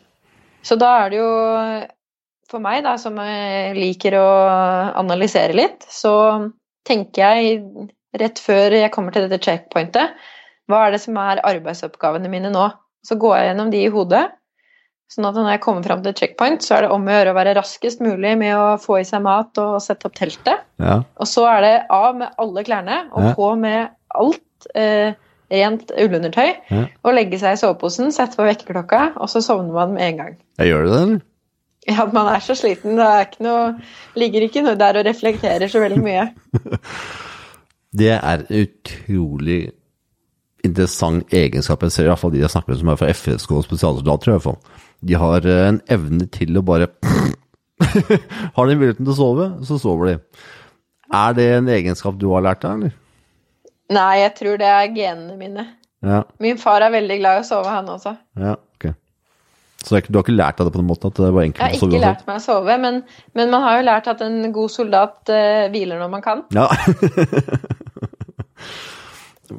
[0.65, 1.30] Så da er det jo
[2.47, 4.28] For meg, da, som eh, liker å
[4.95, 6.47] analysere litt, så
[6.88, 7.57] tenker jeg
[8.18, 10.15] rett før jeg kommer til dette checkpointet,
[10.72, 12.70] hva er det som er arbeidsoppgavene mine nå?
[13.03, 14.24] Så går jeg gjennom de i hodet.
[15.08, 17.38] Sånn at når jeg kommer fram til checkpoint, så er det om å gjøre å
[17.38, 20.66] være raskest mulig med å få i seg mat og sette opp teltet.
[20.84, 20.97] Ja.
[21.16, 23.32] Og så er det av med alle klærne og Ja.
[23.38, 23.88] på med
[24.20, 25.14] alt eh,
[25.53, 26.49] rent ullundertøy.
[26.74, 26.84] Ja.
[27.08, 30.36] Og legge seg i soveposen, sette på vekkerklokka, og så sovner man med en gang.
[30.60, 31.22] Jeg gjør det, eller?
[31.88, 32.97] Ja, man er så sliten.
[32.99, 33.68] Det er ikke noe,
[34.20, 36.28] ligger ikke noe der og reflekterer så veldig mye.
[37.97, 39.72] Det er en utrolig
[40.68, 41.86] interessant egenskap.
[41.88, 44.30] Jeg ser i hvert fall de jeg snakker med som er fra FSK og spesialsoldater,
[44.30, 44.60] i hvert fall.
[45.05, 46.89] De har eh, en evne til å bare
[48.55, 50.15] Har de muligheten til å sove, så sover de.
[51.13, 52.95] Er det en egenskap du har lært deg, eller?
[53.93, 55.67] Nei, jeg tror det er genene mine.
[56.03, 58.15] Ja, Min far er veldig glad i å sove, han også.
[58.41, 58.89] ja, ok.
[59.77, 61.63] Så du har ikke lært deg det på den måten at det var Jeg enkelt
[61.63, 62.95] har å sove ikke lært meg å sove, men,
[63.37, 66.43] men man har jo lært at en god soldat uh, hviler når man kan.
[66.57, 66.65] Ja.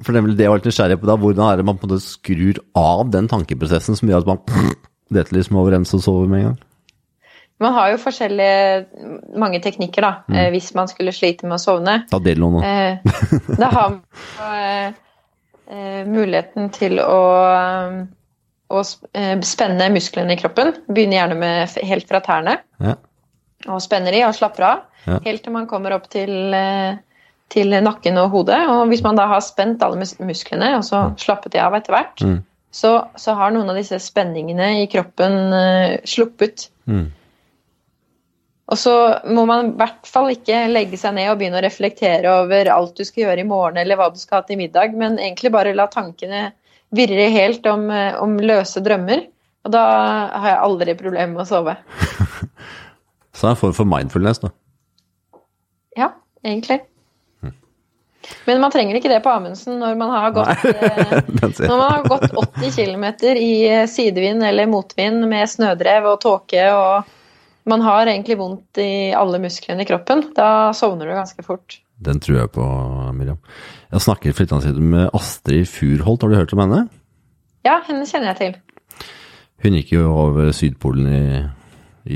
[0.05, 1.17] For det vel det jeg var litt nysgjerrig på da.
[1.23, 4.75] Hvordan er det man på en måte skrur av den tankeprosessen som gjør at man
[5.11, 6.59] detter liksom overens og sover med en gang?
[7.61, 10.37] Man har jo forskjellige mange teknikker, da, Mm.
[10.39, 12.05] eh, hvis man skulle slite med å sovne.
[12.11, 12.63] Ta del nå.
[12.63, 12.99] Eh,
[13.59, 14.03] da har man
[14.39, 14.93] eh,
[15.71, 17.19] eh, muligheten til å,
[18.71, 20.71] å sp- spenne musklene i kroppen.
[20.87, 22.59] Begynner gjerne med helt fra tærne.
[22.79, 22.95] Ja.
[23.67, 24.85] Og spenner i og slapper av.
[25.09, 25.19] Ja.
[25.25, 26.31] Helt til man kommer opp til,
[27.51, 28.61] til nakken og hodet.
[28.71, 31.97] Og hvis man da har spent alle mus musklene, og så slappet de av etter
[31.97, 32.45] hvert, Mm.
[32.71, 36.69] Så, så har noen av disse spenningene i kroppen uh, sluppet.
[36.91, 37.07] Mm.
[38.69, 38.95] Og så
[39.33, 42.99] må man i hvert fall ikke legge seg ned og begynne å reflektere over alt
[42.99, 45.73] du skal gjøre i morgen, eller hva du skal ha til middag, men egentlig bare
[45.77, 46.51] la tankene
[46.93, 49.25] virre helt om, eh, om løse drømmer.
[49.65, 49.85] Og da
[50.35, 51.75] har jeg aldri problemer med å sove.
[53.33, 54.53] Så det er en form for mindfulness, da.
[55.97, 56.13] Ja,
[56.45, 56.83] egentlig.
[58.49, 61.21] Men man trenger ikke det på Amundsen når man har gått, eh,
[61.65, 66.67] når man har gått 80 km i eh, sidevind eller motvind med snødrev og tåke
[66.73, 67.15] og
[67.69, 70.23] man har egentlig vondt i alle musklene i kroppen.
[70.37, 71.81] Da sovner du ganske fort.
[72.01, 72.65] Den tror jeg på,
[73.13, 73.41] Miriam.
[73.93, 76.87] Jeg snakker siden med Astrid Furholt, har du hørt om henne?
[77.67, 79.09] Ja, henne kjenner jeg til.
[79.65, 81.23] Hun gikk jo over Sydpolen i,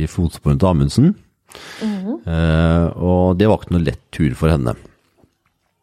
[0.03, 1.13] i fotsporene til Amundsen.
[2.25, 4.77] eh, og det var ikke noe lett tur for henne.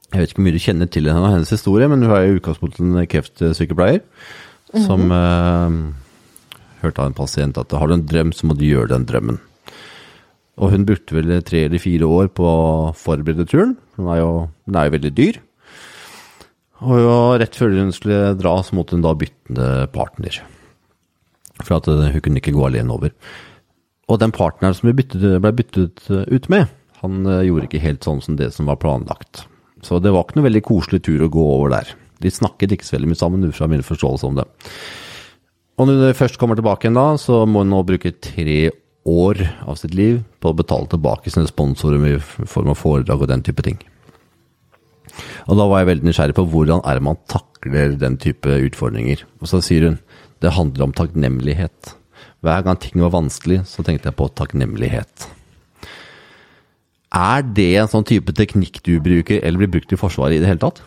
[0.10, 2.26] Jeg vet ikke hvor mye du kjenner til henne og hennes historie, men hun er
[2.26, 4.02] i utgangspunktet en kreftsykepleier
[4.86, 5.76] som eh,
[6.84, 9.40] hørte av en pasient at har du en drøm, så må du gjøre den drømmen.
[10.60, 13.78] Og hun brukte vel tre eller fire år på å forberede turen.
[13.96, 14.32] Hun er jo,
[14.68, 15.40] hun er jo veldig dyr.
[16.80, 20.42] Og jo, rett før hun skulle dra, så måtte hun da bytte partner.
[21.62, 23.16] For at eh, hun kunne ikke gå alene over.
[24.10, 26.68] Og den partneren som ble byttet, ble byttet ut med,
[27.04, 29.46] han eh, gjorde ikke helt sånn som det som var planlagt.
[29.86, 31.94] Så det var ikke noe veldig koselig tur å gå over der.
[32.20, 34.48] De snakket ikke så veldig mye sammen, ut fra min forståelse om det.
[35.80, 38.60] Og når hun først kommer tilbake igjen da, så må hun nå bruke tre
[39.08, 43.32] år av sitt liv på å betale tilbake sine sponsorer i form av foredrag og
[43.32, 43.80] den type ting.
[45.48, 49.24] Og da var jeg veldig nysgjerrig på hvordan er man takler den type utfordringer.
[49.40, 49.98] Og så sier hun
[50.44, 51.96] det handler om takknemlighet.
[52.44, 55.28] Hver gang ting var vanskelig, så tenkte jeg på takknemlighet.
[57.16, 60.50] Er det en sånn type teknikk du bruker, eller blir brukt i Forsvaret i det
[60.52, 60.82] hele tatt?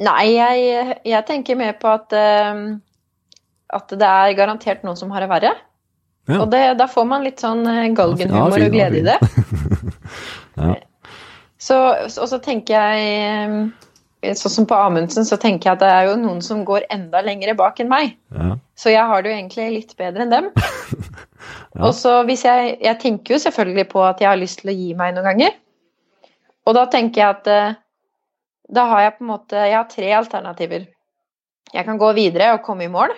[0.00, 2.78] Nei, jeg, jeg tenker mer på at, uh,
[3.76, 5.52] at det er garantert noen som har det verre.
[6.30, 6.40] Ja.
[6.42, 9.18] Og det, da får man litt sånn eh, galgenhumor Ja, og glede i det.
[10.60, 10.74] Ja.
[11.62, 13.54] Så, og så tenker jeg eh,
[14.20, 17.22] Sånn som på Amundsen, så tenker jeg at det er jo noen som går enda
[17.24, 18.18] lengre bak enn meg.
[18.36, 18.58] Ja.
[18.76, 20.50] Så jeg har det jo egentlig litt bedre enn dem.
[21.84, 24.76] Og så hvis jeg Jeg tenker jo selvfølgelig på at jeg har lyst til å
[24.76, 25.54] gi meg noen ganger.
[26.68, 27.78] Og da tenker jeg at eh,
[28.70, 30.84] da har jeg på en måte Jeg har tre alternativer.
[31.72, 33.14] Jeg kan gå videre og komme i mål.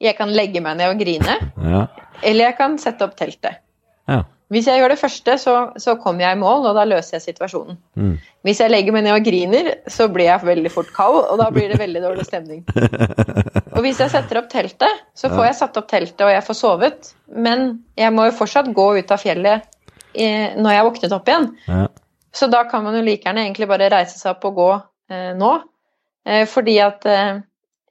[0.00, 1.36] Jeg kan legge meg ned og grine.
[1.60, 1.86] Ja.
[2.22, 3.60] Eller jeg kan sette opp teltet.
[4.08, 4.22] ja.
[4.52, 7.24] Hvis jeg gjør det første, så, så kommer jeg i mål, og da løser jeg
[7.24, 7.78] situasjonen.
[7.98, 8.12] Mm.
[8.46, 11.48] Hvis jeg legger meg ned og griner, så blir jeg veldig fort kald, og da
[11.50, 12.62] blir det veldig dårlig stemning.
[13.76, 16.56] Og hvis jeg setter opp teltet, så får jeg satt opp teltet og jeg får
[16.56, 17.10] sovet.
[17.28, 17.66] Men
[18.00, 19.66] jeg må jo fortsatt gå ut av fjellet
[20.16, 21.50] i, når jeg våknet opp igjen.
[21.68, 21.82] Ja.
[22.36, 24.70] Så da kan man jo like gjerne egentlig bare reise seg opp og gå
[25.12, 25.52] eh, nå.
[26.24, 27.42] Eh, fordi at eh,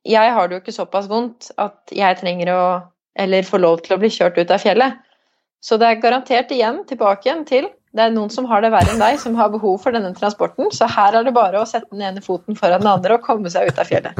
[0.09, 2.61] jeg har det jo ikke såpass vondt at jeg trenger å
[3.15, 4.97] Eller får lov til å bli kjørt ut av fjellet.
[5.65, 8.91] Så det er garantert igjen tilbake igjen til det er noen som har det verre
[8.91, 10.67] enn deg, som har behov for denne transporten.
[10.75, 13.51] Så her er det bare å sette den ene foten foran den andre og komme
[13.53, 14.19] seg ut av fjellet.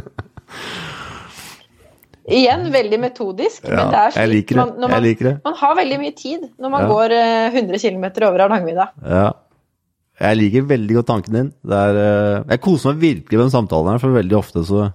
[2.25, 4.57] Igjen veldig metodisk, men det er slik det.
[4.57, 5.03] man, man,
[5.43, 6.87] man har veldig mye tid når man Ja.
[6.89, 8.87] går eh, 100 km over Hardangervidda.
[9.05, 9.27] Ja.
[10.23, 11.51] Jeg liker veldig godt tanken din.
[11.67, 14.85] Er, eh, jeg koser meg virkelig med den samtalen her, for veldig ofte så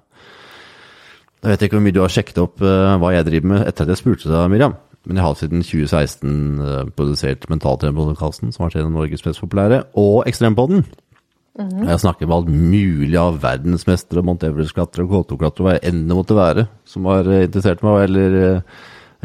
[1.40, 3.84] Jeg vet ikke hvor mye du har sjekket opp eh, hva jeg driver med etter
[3.84, 4.74] at jeg spurte deg, Miriam.
[5.08, 9.40] Men jeg har siden 2016 uh, produsert Mentaltrenerpodkasten, som har vært en av Norges mest
[9.40, 10.84] populære, og Ekstrempodden.
[11.58, 16.66] Jeg snakker med alt mulig av verdensmestere, Mount Everest-klatrere, K2-klatrere, hva enn det måtte være,
[16.88, 18.78] som har eh, interessert meg, eller eh,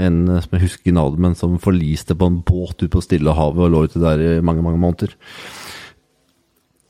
[0.07, 3.67] en eh, som jeg husker navnet, men som forliste på en båt ute på Stillehavet
[3.67, 5.13] og lå ute der i mange, mange måneder.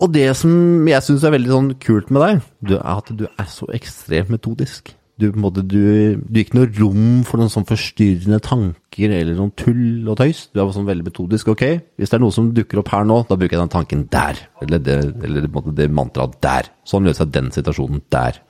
[0.01, 2.45] Og det som jeg syns er veldig sånn kult med deg,
[2.79, 4.95] er at du er så ekstremt metodisk.
[5.15, 5.79] Du, på en måte, du,
[6.19, 10.49] du gir ikke noe rom for noen sånn forstyrrende tanker eller noen tull og tøys.
[10.51, 11.53] Du er sånn veldig metodisk.
[11.53, 11.63] Ok,
[11.95, 14.41] hvis det er noe som dukker opp her nå, da bruker jeg den tanken der.
[14.65, 15.47] Eller det, eller
[15.77, 16.67] det mantraet der.
[16.83, 18.41] Sånn løser jeg den situasjonen der.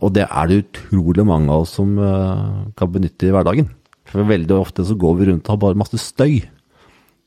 [0.00, 3.70] Og det er det utrolig mange av oss som uh, kan benytte i hverdagen.
[4.10, 6.40] For veldig ofte så går vi rundt og har bare masse støy.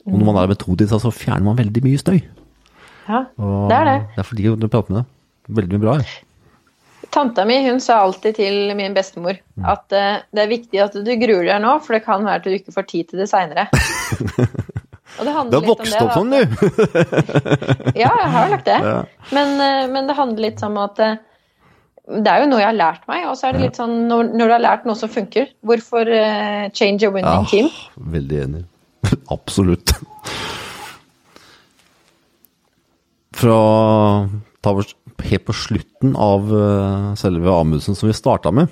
[0.04, 2.20] Og når man er metodisk, så fjerner man veldig mye støy.
[3.08, 3.98] Ja, Og det er det.
[4.18, 5.12] Det er fordi du prater med deg.
[5.60, 5.98] Veldig mye bra.
[6.02, 6.24] jeg.
[7.14, 9.66] Tanta mi hun sa alltid til min bestemor Mm.
[9.70, 12.46] at uh, det er viktig at du gruer deg nå, for det kan være at
[12.48, 13.68] du ikke får tid til det seinere.
[15.20, 16.42] Og det Du har vokst opp sånn, du!
[18.02, 18.80] Ja, jeg har lagt det.
[18.82, 18.96] Ja.
[19.30, 21.14] Men, uh, men det handler litt om at uh,
[22.18, 24.34] det er jo noe jeg har lært meg, og så er det litt sånn når,
[24.34, 27.70] når du har lært noe som funker, hvorfor uh, change a winning ja, team?
[28.18, 28.64] veldig enig.
[29.38, 29.94] Absolutt.
[33.38, 33.62] Fra
[34.64, 34.94] ta oss
[35.30, 38.72] helt på slutten av eh, selve Amundsen som vi starta med,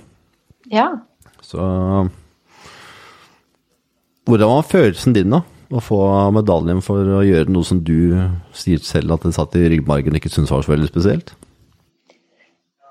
[0.72, 0.89] Ja.
[1.41, 2.10] så
[4.30, 5.41] Hvordan var følelsen din, da?
[5.72, 5.97] Å få
[6.36, 8.12] medaljen for å gjøre noe som du
[8.56, 11.34] sier selv at det satt i ryggmargen og ikke syntes var så veldig spesielt?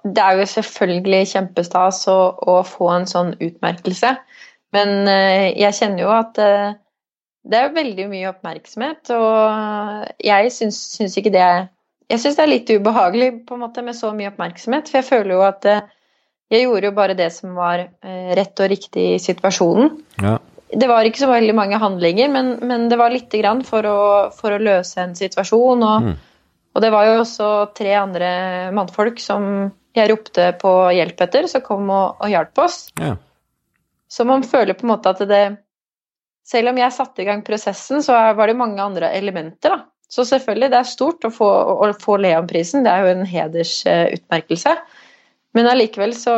[0.05, 4.15] Det er jo selvfølgelig kjempestas å, å få en sånn utmerkelse,
[4.73, 6.71] men eh, jeg kjenner jo at eh,
[7.51, 11.45] det er veldig mye oppmerksomhet, og jeg syns, syns ikke det
[12.11, 15.07] Jeg syns det er litt ubehagelig på en måte med så mye oppmerksomhet, for jeg
[15.09, 15.83] føler jo at eh,
[16.51, 19.93] jeg gjorde jo bare det som var eh, rett og riktig i situasjonen.
[20.23, 20.39] Ja.
[20.71, 24.01] Det var ikke så veldig mange handlinger, men, men det var lite grann for å,
[24.35, 25.83] for å løse en situasjon.
[25.87, 26.17] Og, Mm.
[26.75, 28.29] og det var jo også tre andre
[28.75, 32.85] mannfolk som jeg ropte på hjelp etter, som kom og, og hjalp oss.
[32.99, 33.17] ja.
[34.11, 35.45] Så man føler på en måte at det
[36.51, 39.85] Selv om jeg satte i gang prosessen, så var det mange andre elementer, da.
[40.11, 41.49] Så selvfølgelig, det er stort å få,
[41.87, 42.83] å få Leon-prisen.
[42.83, 44.75] Det er jo en hedersutmerkelse.
[45.55, 46.35] Men allikevel så,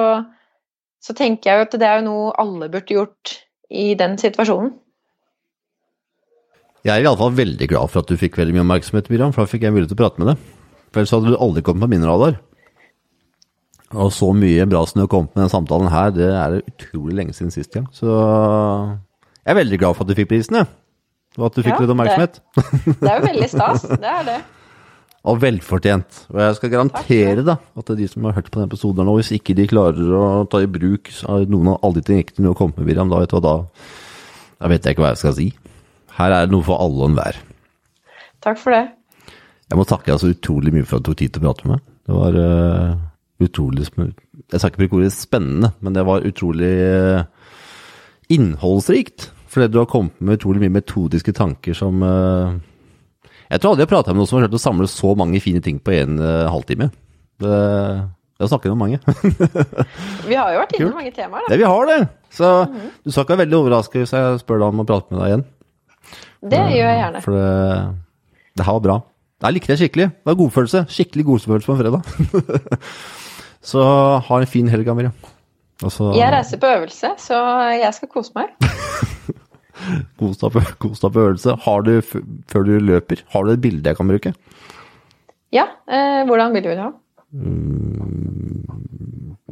[1.00, 3.38] så tenker jeg jo at det er jo noe alle burde gjort
[3.72, 4.74] i den situasjonen.
[6.82, 9.52] Jeg er iallfall veldig glad for at du fikk veldig mye oppmerksomhet, Miriam, for da
[9.52, 10.46] fikk jeg mulighet til å prate med deg.
[10.90, 12.40] For ellers hadde du aldri kommet på min radar.
[13.92, 17.16] Og så mye bra som du har kommet med den samtalen her, det er utrolig
[17.16, 17.86] lenge siden sist gang.
[17.94, 20.68] Så jeg er veldig glad for at du fikk prisen, jeg.
[21.38, 22.42] Og at du fikk Ja, litt oppmerksomhet.
[22.98, 23.86] Det er jo veldig stas.
[23.88, 24.40] Det er det.
[25.30, 26.24] Og velfortjent.
[26.32, 29.30] Og jeg skal garantere da, at de som har hørt på denne episoden nå, hvis
[29.36, 31.12] ikke de klarer å ta i bruk
[31.46, 33.54] noen av alle de tingene du har kommet med, Miriam, da vet du hva da
[34.62, 35.46] Da vet jeg ikke hva jeg skal si.
[36.18, 37.38] Her er det noe for alle og enhver.
[38.42, 38.82] Takk for det.
[39.70, 41.66] Jeg må takke deg så utrolig mye for at du tok tid til å prate
[41.66, 41.84] med meg.
[42.02, 42.98] Det var uh,
[43.42, 47.22] utrolig Jeg skal ikke bruke ordet spennende, men det var utrolig uh,
[48.32, 49.30] innholdsrikt.
[49.52, 52.54] Fordi du har kommet med utrolig mye metodiske tanker som eh,
[53.50, 55.42] Jeg tror aldri jeg har prata med noen som har klart å samle så mange
[55.44, 56.88] fine ting på en eh, halvtime.
[57.42, 57.58] Det,
[58.38, 59.00] det å snakke med mange.
[60.30, 61.52] Vi har jo vært innom i mange temaer, da.
[61.52, 61.98] Ja, vi har, det!
[62.32, 62.48] Så
[63.04, 65.32] du skal ikke være veldig overrasket hvis jeg spør deg om å prate med deg
[65.32, 65.44] igjen.
[66.52, 67.22] Det gjør jeg gjerne.
[67.24, 67.50] For det,
[68.56, 68.96] det her var bra.
[69.42, 70.08] Jeg likte det skikkelig.
[70.14, 70.84] Det var godfølelse.
[70.96, 72.88] Skikkelig godfølelse på en fredag.
[73.72, 73.84] så
[74.24, 75.14] ha en fin helg, Miriam.
[75.82, 77.38] Og så Jeg reiser på øvelse, så
[77.80, 78.52] jeg skal kose meg.
[80.20, 81.56] kos deg på, kos deg på øvelse.
[81.64, 81.92] Har du,
[82.52, 84.34] før du løper, har du et bilde jeg kan bruke?
[85.52, 86.90] Ja, eh, hvordan vil du ha?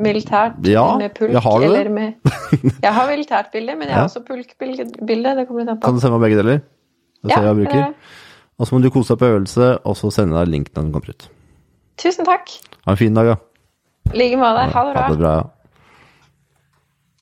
[0.00, 1.68] Militært Ja, med pulk, jeg har det.
[1.70, 2.14] eller med
[2.86, 4.08] Jeg har militært bilde, men jeg har Ja.
[4.08, 5.34] også pulkbilde.
[5.36, 5.84] Det kommer litt an på.
[5.88, 6.60] Kan du sende meg begge deler?
[7.20, 7.76] Det ser ja, jeg bruker.
[7.76, 7.94] gjøre.
[8.60, 10.92] Og så må du kose deg på øvelse, og så sende deg link når den
[10.92, 11.28] kommer ut.
[12.00, 12.48] Tusen takk.
[12.86, 13.36] Ha en fin dag, da.
[14.14, 14.68] I like måte.
[14.72, 15.02] Ha det bra.
[15.02, 15.34] Ha det bra.
[15.36, 15.42] ja.